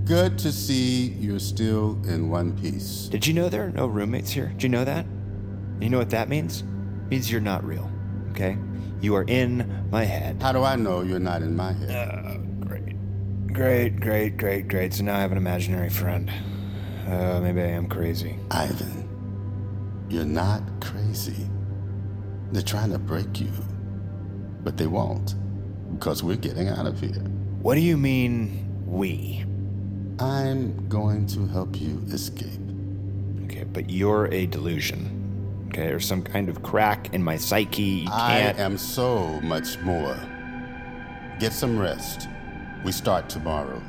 Good 0.04 0.40
to 0.40 0.50
see 0.50 1.10
you're 1.20 1.38
still 1.38 2.02
in 2.04 2.30
one 2.30 2.58
piece. 2.58 3.06
Did 3.06 3.28
you 3.28 3.32
know 3.32 3.48
there 3.48 3.66
are 3.66 3.70
no 3.70 3.86
roommates 3.86 4.32
here? 4.32 4.48
Did 4.48 4.64
you 4.64 4.68
know 4.70 4.84
that? 4.84 5.06
You 5.78 5.88
know 5.88 5.98
what 5.98 6.10
that 6.10 6.28
means? 6.28 6.64
Means 7.14 7.30
you're 7.30 7.40
not 7.40 7.62
real, 7.64 7.88
okay? 8.30 8.58
You 9.00 9.14
are 9.14 9.22
in 9.22 9.86
my 9.92 10.02
head. 10.02 10.42
How 10.42 10.50
do 10.50 10.64
I 10.64 10.74
know 10.74 11.02
you're 11.02 11.20
not 11.20 11.42
in 11.42 11.54
my 11.54 11.72
head? 11.72 11.90
Uh, 11.90 12.38
great. 12.66 12.96
Great, 13.52 14.00
great, 14.00 14.36
great, 14.36 14.66
great. 14.66 14.94
So 14.94 15.04
now 15.04 15.14
I 15.14 15.20
have 15.20 15.30
an 15.30 15.38
imaginary 15.38 15.90
friend. 15.90 16.28
Uh, 17.06 17.38
maybe 17.40 17.60
I 17.60 17.66
am 17.66 17.86
crazy. 17.86 18.36
Ivan, 18.50 20.06
you're 20.10 20.24
not 20.24 20.60
crazy. 20.80 21.48
They're 22.50 22.62
trying 22.62 22.90
to 22.90 22.98
break 22.98 23.40
you, 23.40 23.52
but 24.64 24.76
they 24.76 24.88
won't 24.88 25.36
because 25.96 26.24
we're 26.24 26.34
getting 26.34 26.66
out 26.66 26.84
of 26.84 26.98
here. 26.98 27.22
What 27.62 27.76
do 27.76 27.80
you 27.80 27.96
mean, 27.96 28.82
we? 28.86 29.44
I'm 30.18 30.88
going 30.88 31.28
to 31.28 31.46
help 31.46 31.80
you 31.80 32.02
escape. 32.08 32.58
Okay, 33.44 33.62
but 33.62 33.88
you're 33.88 34.26
a 34.32 34.46
delusion. 34.46 35.23
Okay, 35.74 35.88
or 35.88 35.98
some 35.98 36.22
kind 36.22 36.48
of 36.48 36.62
crack 36.62 37.12
in 37.14 37.24
my 37.24 37.36
psyche. 37.36 37.82
You 37.82 38.08
I 38.12 38.42
can't. 38.42 38.58
am 38.60 38.78
so 38.78 39.40
much 39.40 39.76
more. 39.80 40.16
Get 41.40 41.52
some 41.52 41.76
rest. 41.76 42.28
We 42.84 42.92
start 42.92 43.28
tomorrow. 43.28 43.82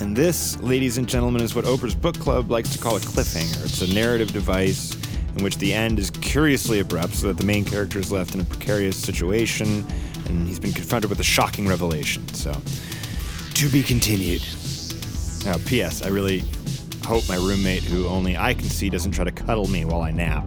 And 0.00 0.16
this, 0.16 0.58
ladies 0.58 0.98
and 0.98 1.08
gentlemen, 1.08 1.42
is 1.42 1.54
what 1.54 1.64
Oprah's 1.64 1.94
book 1.94 2.18
club 2.18 2.50
likes 2.50 2.70
to 2.72 2.78
call 2.80 2.96
a 2.96 2.98
cliffhanger. 2.98 3.64
It's 3.66 3.82
a 3.82 3.94
narrative 3.94 4.32
device 4.32 4.96
in 5.36 5.44
which 5.44 5.58
the 5.58 5.72
end 5.72 6.00
is 6.00 6.10
curiously 6.10 6.80
abrupt 6.80 7.14
so 7.14 7.28
that 7.28 7.36
the 7.36 7.46
main 7.46 7.64
character 7.64 8.00
is 8.00 8.10
left 8.10 8.34
in 8.34 8.40
a 8.40 8.44
precarious 8.44 8.96
situation 8.96 9.86
and 10.26 10.48
he's 10.48 10.58
been 10.58 10.72
confronted 10.72 11.08
with 11.08 11.20
a 11.20 11.24
shocking 11.24 11.68
revelation. 11.68 12.26
So, 12.34 12.50
to 13.54 13.68
be 13.68 13.84
continued. 13.84 14.42
Now, 15.44 15.54
P.S. 15.66 16.02
I 16.02 16.08
really 16.08 16.42
hope 17.08 17.26
my 17.26 17.36
roommate, 17.36 17.82
who 17.82 18.06
only 18.06 18.36
I 18.36 18.52
can 18.52 18.68
see, 18.68 18.90
doesn't 18.90 19.12
try 19.12 19.24
to 19.24 19.32
cuddle 19.32 19.66
me 19.66 19.86
while 19.86 20.02
I 20.02 20.10
nap. 20.10 20.44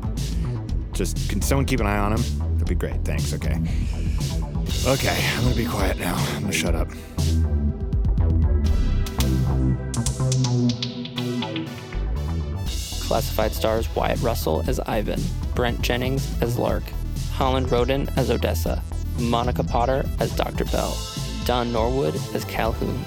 Just, 0.93 1.27
can 1.27 1.41
someone 1.41 1.65
keep 1.65 1.79
an 1.79 1.87
eye 1.87 1.97
on 1.97 2.13
him? 2.13 2.21
That'd 2.53 2.67
be 2.67 2.75
great. 2.75 3.03
Thanks, 3.03 3.33
okay. 3.33 3.59
Okay, 4.85 5.25
I'm 5.33 5.43
gonna 5.43 5.55
be 5.55 5.65
quiet 5.65 5.97
now. 5.97 6.13
I'm 6.15 6.41
gonna 6.41 6.53
shut 6.53 6.75
up. 6.75 6.87
Classified 13.07 13.53
stars 13.53 13.95
Wyatt 13.95 14.21
Russell 14.21 14.63
as 14.67 14.79
Ivan, 14.81 15.19
Brent 15.55 15.81
Jennings 15.81 16.29
as 16.43 16.59
Lark, 16.59 16.83
Holland 17.31 17.71
Roden 17.71 18.07
as 18.17 18.29
Odessa, 18.29 18.83
Monica 19.17 19.63
Potter 19.63 20.07
as 20.19 20.35
Dr. 20.35 20.65
Bell, 20.65 20.95
Don 21.45 21.73
Norwood 21.73 22.13
as 22.35 22.45
Calhoun, 22.45 23.03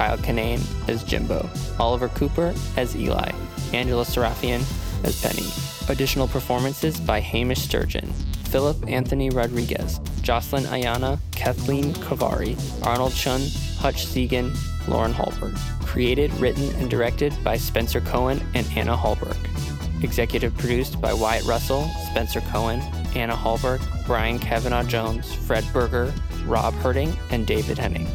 Kyle 0.00 0.16
Kinane 0.16 0.62
as 0.88 1.04
Jimbo, 1.04 1.46
Oliver 1.78 2.08
Cooper 2.08 2.54
as 2.78 2.96
Eli, 2.96 3.32
Angela 3.74 4.04
Sarafyan 4.04 4.62
as 5.04 5.20
Penny. 5.20 5.46
Additional 5.92 6.26
performances 6.26 6.98
by 6.98 7.20
Hamish 7.20 7.60
Sturgeon, 7.60 8.10
Philip 8.44 8.88
Anthony 8.88 9.28
Rodriguez, 9.28 10.00
Jocelyn 10.22 10.64
Ayana, 10.64 11.18
Kathleen 11.32 11.92
Kavari, 11.92 12.56
Arnold 12.86 13.12
Chun, 13.12 13.42
Hutch 13.76 14.06
Segan, 14.06 14.56
Lauren 14.88 15.12
Hallberg. 15.12 15.54
Created, 15.84 16.32
written, 16.40 16.74
and 16.76 16.88
directed 16.88 17.34
by 17.44 17.58
Spencer 17.58 18.00
Cohen 18.00 18.40
and 18.54 18.66
Anna 18.74 18.96
Hallberg. 18.96 19.36
Executive 20.02 20.56
produced 20.56 20.98
by 20.98 21.12
Wyatt 21.12 21.44
Russell, 21.44 21.90
Spencer 22.10 22.40
Cohen, 22.40 22.80
Anna 23.14 23.36
Hallberg, 23.36 23.82
Brian 24.06 24.38
Kavanaugh 24.38 24.82
Jones, 24.82 25.34
Fred 25.34 25.66
Berger, 25.74 26.10
Rob 26.46 26.72
Herting, 26.76 27.14
and 27.30 27.46
David 27.46 27.76
Henning. 27.76 28.08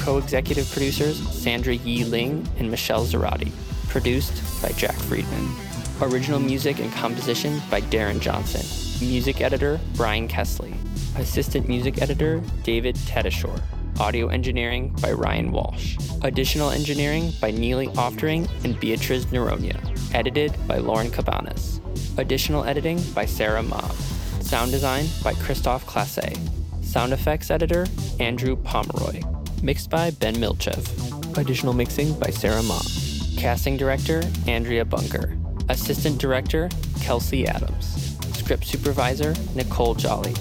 Co 0.00 0.16
executive 0.16 0.70
producers 0.72 1.18
Sandra 1.30 1.74
Yi 1.74 2.04
Ling 2.04 2.48
and 2.58 2.70
Michelle 2.70 3.04
Zarati. 3.04 3.52
Produced 3.88 4.62
by 4.62 4.70
Jack 4.70 4.94
Friedman. 4.94 5.54
Original 6.00 6.40
music 6.40 6.78
and 6.78 6.90
composition 6.92 7.60
by 7.70 7.82
Darren 7.82 8.18
Johnson. 8.18 8.62
Music 9.06 9.42
editor 9.42 9.78
Brian 9.96 10.26
Kesley. 10.26 10.74
Assistant 11.18 11.68
music 11.68 12.00
editor 12.00 12.42
David 12.62 12.96
Tedeshore. 12.96 13.60
Audio 14.00 14.28
engineering 14.28 14.88
by 15.02 15.12
Ryan 15.12 15.52
Walsh. 15.52 15.98
Additional 16.22 16.70
engineering 16.70 17.30
by 17.38 17.50
Neely 17.50 17.88
Oftering 17.88 18.48
and 18.64 18.80
Beatriz 18.80 19.26
Neronia. 19.26 19.78
Edited 20.14 20.56
by 20.66 20.78
Lauren 20.78 21.10
Cabanas. 21.10 21.82
Additional 22.16 22.64
editing 22.64 23.02
by 23.12 23.26
Sarah 23.26 23.62
Mobb. 23.62 23.92
Sound 24.42 24.70
design 24.70 25.04
by 25.22 25.34
Christoph 25.34 25.84
Classe. 25.86 26.38
Sound 26.80 27.12
effects 27.12 27.50
editor 27.50 27.86
Andrew 28.18 28.56
Pomeroy. 28.56 29.39
Mixed 29.62 29.90
by 29.90 30.10
Ben 30.12 30.36
Milchev. 30.36 31.36
Additional 31.36 31.74
mixing 31.74 32.18
by 32.18 32.30
Sarah 32.30 32.62
Mobb. 32.62 33.38
Casting 33.38 33.76
director 33.76 34.22
Andrea 34.46 34.86
Bunker. 34.86 35.36
Assistant 35.68 36.18
director 36.18 36.70
Kelsey 37.00 37.46
Adams. 37.46 38.16
Script 38.38 38.64
supervisor 38.64 39.34
Nicole 39.54 39.94
Jolly. 39.94 40.32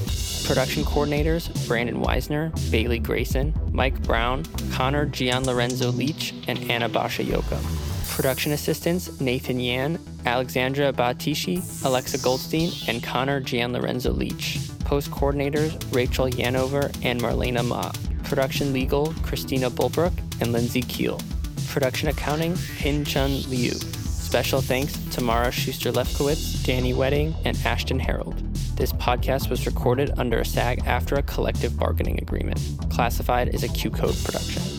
Production 0.45 0.83
coordinators 0.83 1.67
Brandon 1.67 2.01
Weisner, 2.01 2.51
Bailey 2.71 2.97
Grayson, 2.97 3.53
Mike 3.73 4.01
Brown, 4.03 4.45
Connor 4.71 5.05
Gian 5.05 5.43
Lorenzo 5.43 5.91
Leach, 5.91 6.33
and 6.47 6.57
Anna 6.71 6.87
Basha 6.87 7.23
Yokum. 7.23 7.61
Production 8.09 8.53
assistants 8.53 9.19
Nathan 9.19 9.59
Yan, 9.59 9.99
Alexandra 10.25 10.93
Batishi, 10.93 11.61
Alexa 11.85 12.19
Goldstein, 12.19 12.71
and 12.87 13.03
Connor 13.03 13.41
Gian 13.41 13.73
Lorenzo 13.73 14.11
Leach. 14.11 14.59
Post 14.85 15.11
coordinators 15.11 15.77
Rachel 15.93 16.27
Yanover 16.27 16.85
and 17.03 17.21
Marlena 17.21 17.65
Ma. 17.65 17.91
Production 18.29 18.73
legal 18.73 19.11
Christina 19.23 19.71
Bulbrook 19.71 20.13
and 20.39 20.51
Lindsay 20.51 20.83
Keel. 20.83 21.19
Production 21.67 22.09
accounting 22.09 22.55
Hin 22.55 23.03
Chun 23.03 23.41
Liu. 23.49 23.71
Special 23.71 24.61
thanks 24.61 24.93
to 25.09 25.21
Mara 25.21 25.51
Schuster 25.51 25.91
Lefkowitz, 25.91 26.63
Danny 26.63 26.93
Wedding, 26.93 27.33
and 27.43 27.57
Ashton 27.65 27.97
Harold. 27.97 28.37
This 28.77 28.93
podcast 28.93 29.49
was 29.49 29.65
recorded 29.65 30.11
under 30.19 30.37
a 30.37 30.45
SAG-AFTRA 30.45 31.25
collective 31.25 31.75
bargaining 31.75 32.19
agreement. 32.19 32.61
Classified 32.91 33.49
as 33.49 33.63
a 33.63 33.67
QCODE 33.67 34.23
production. 34.23 34.78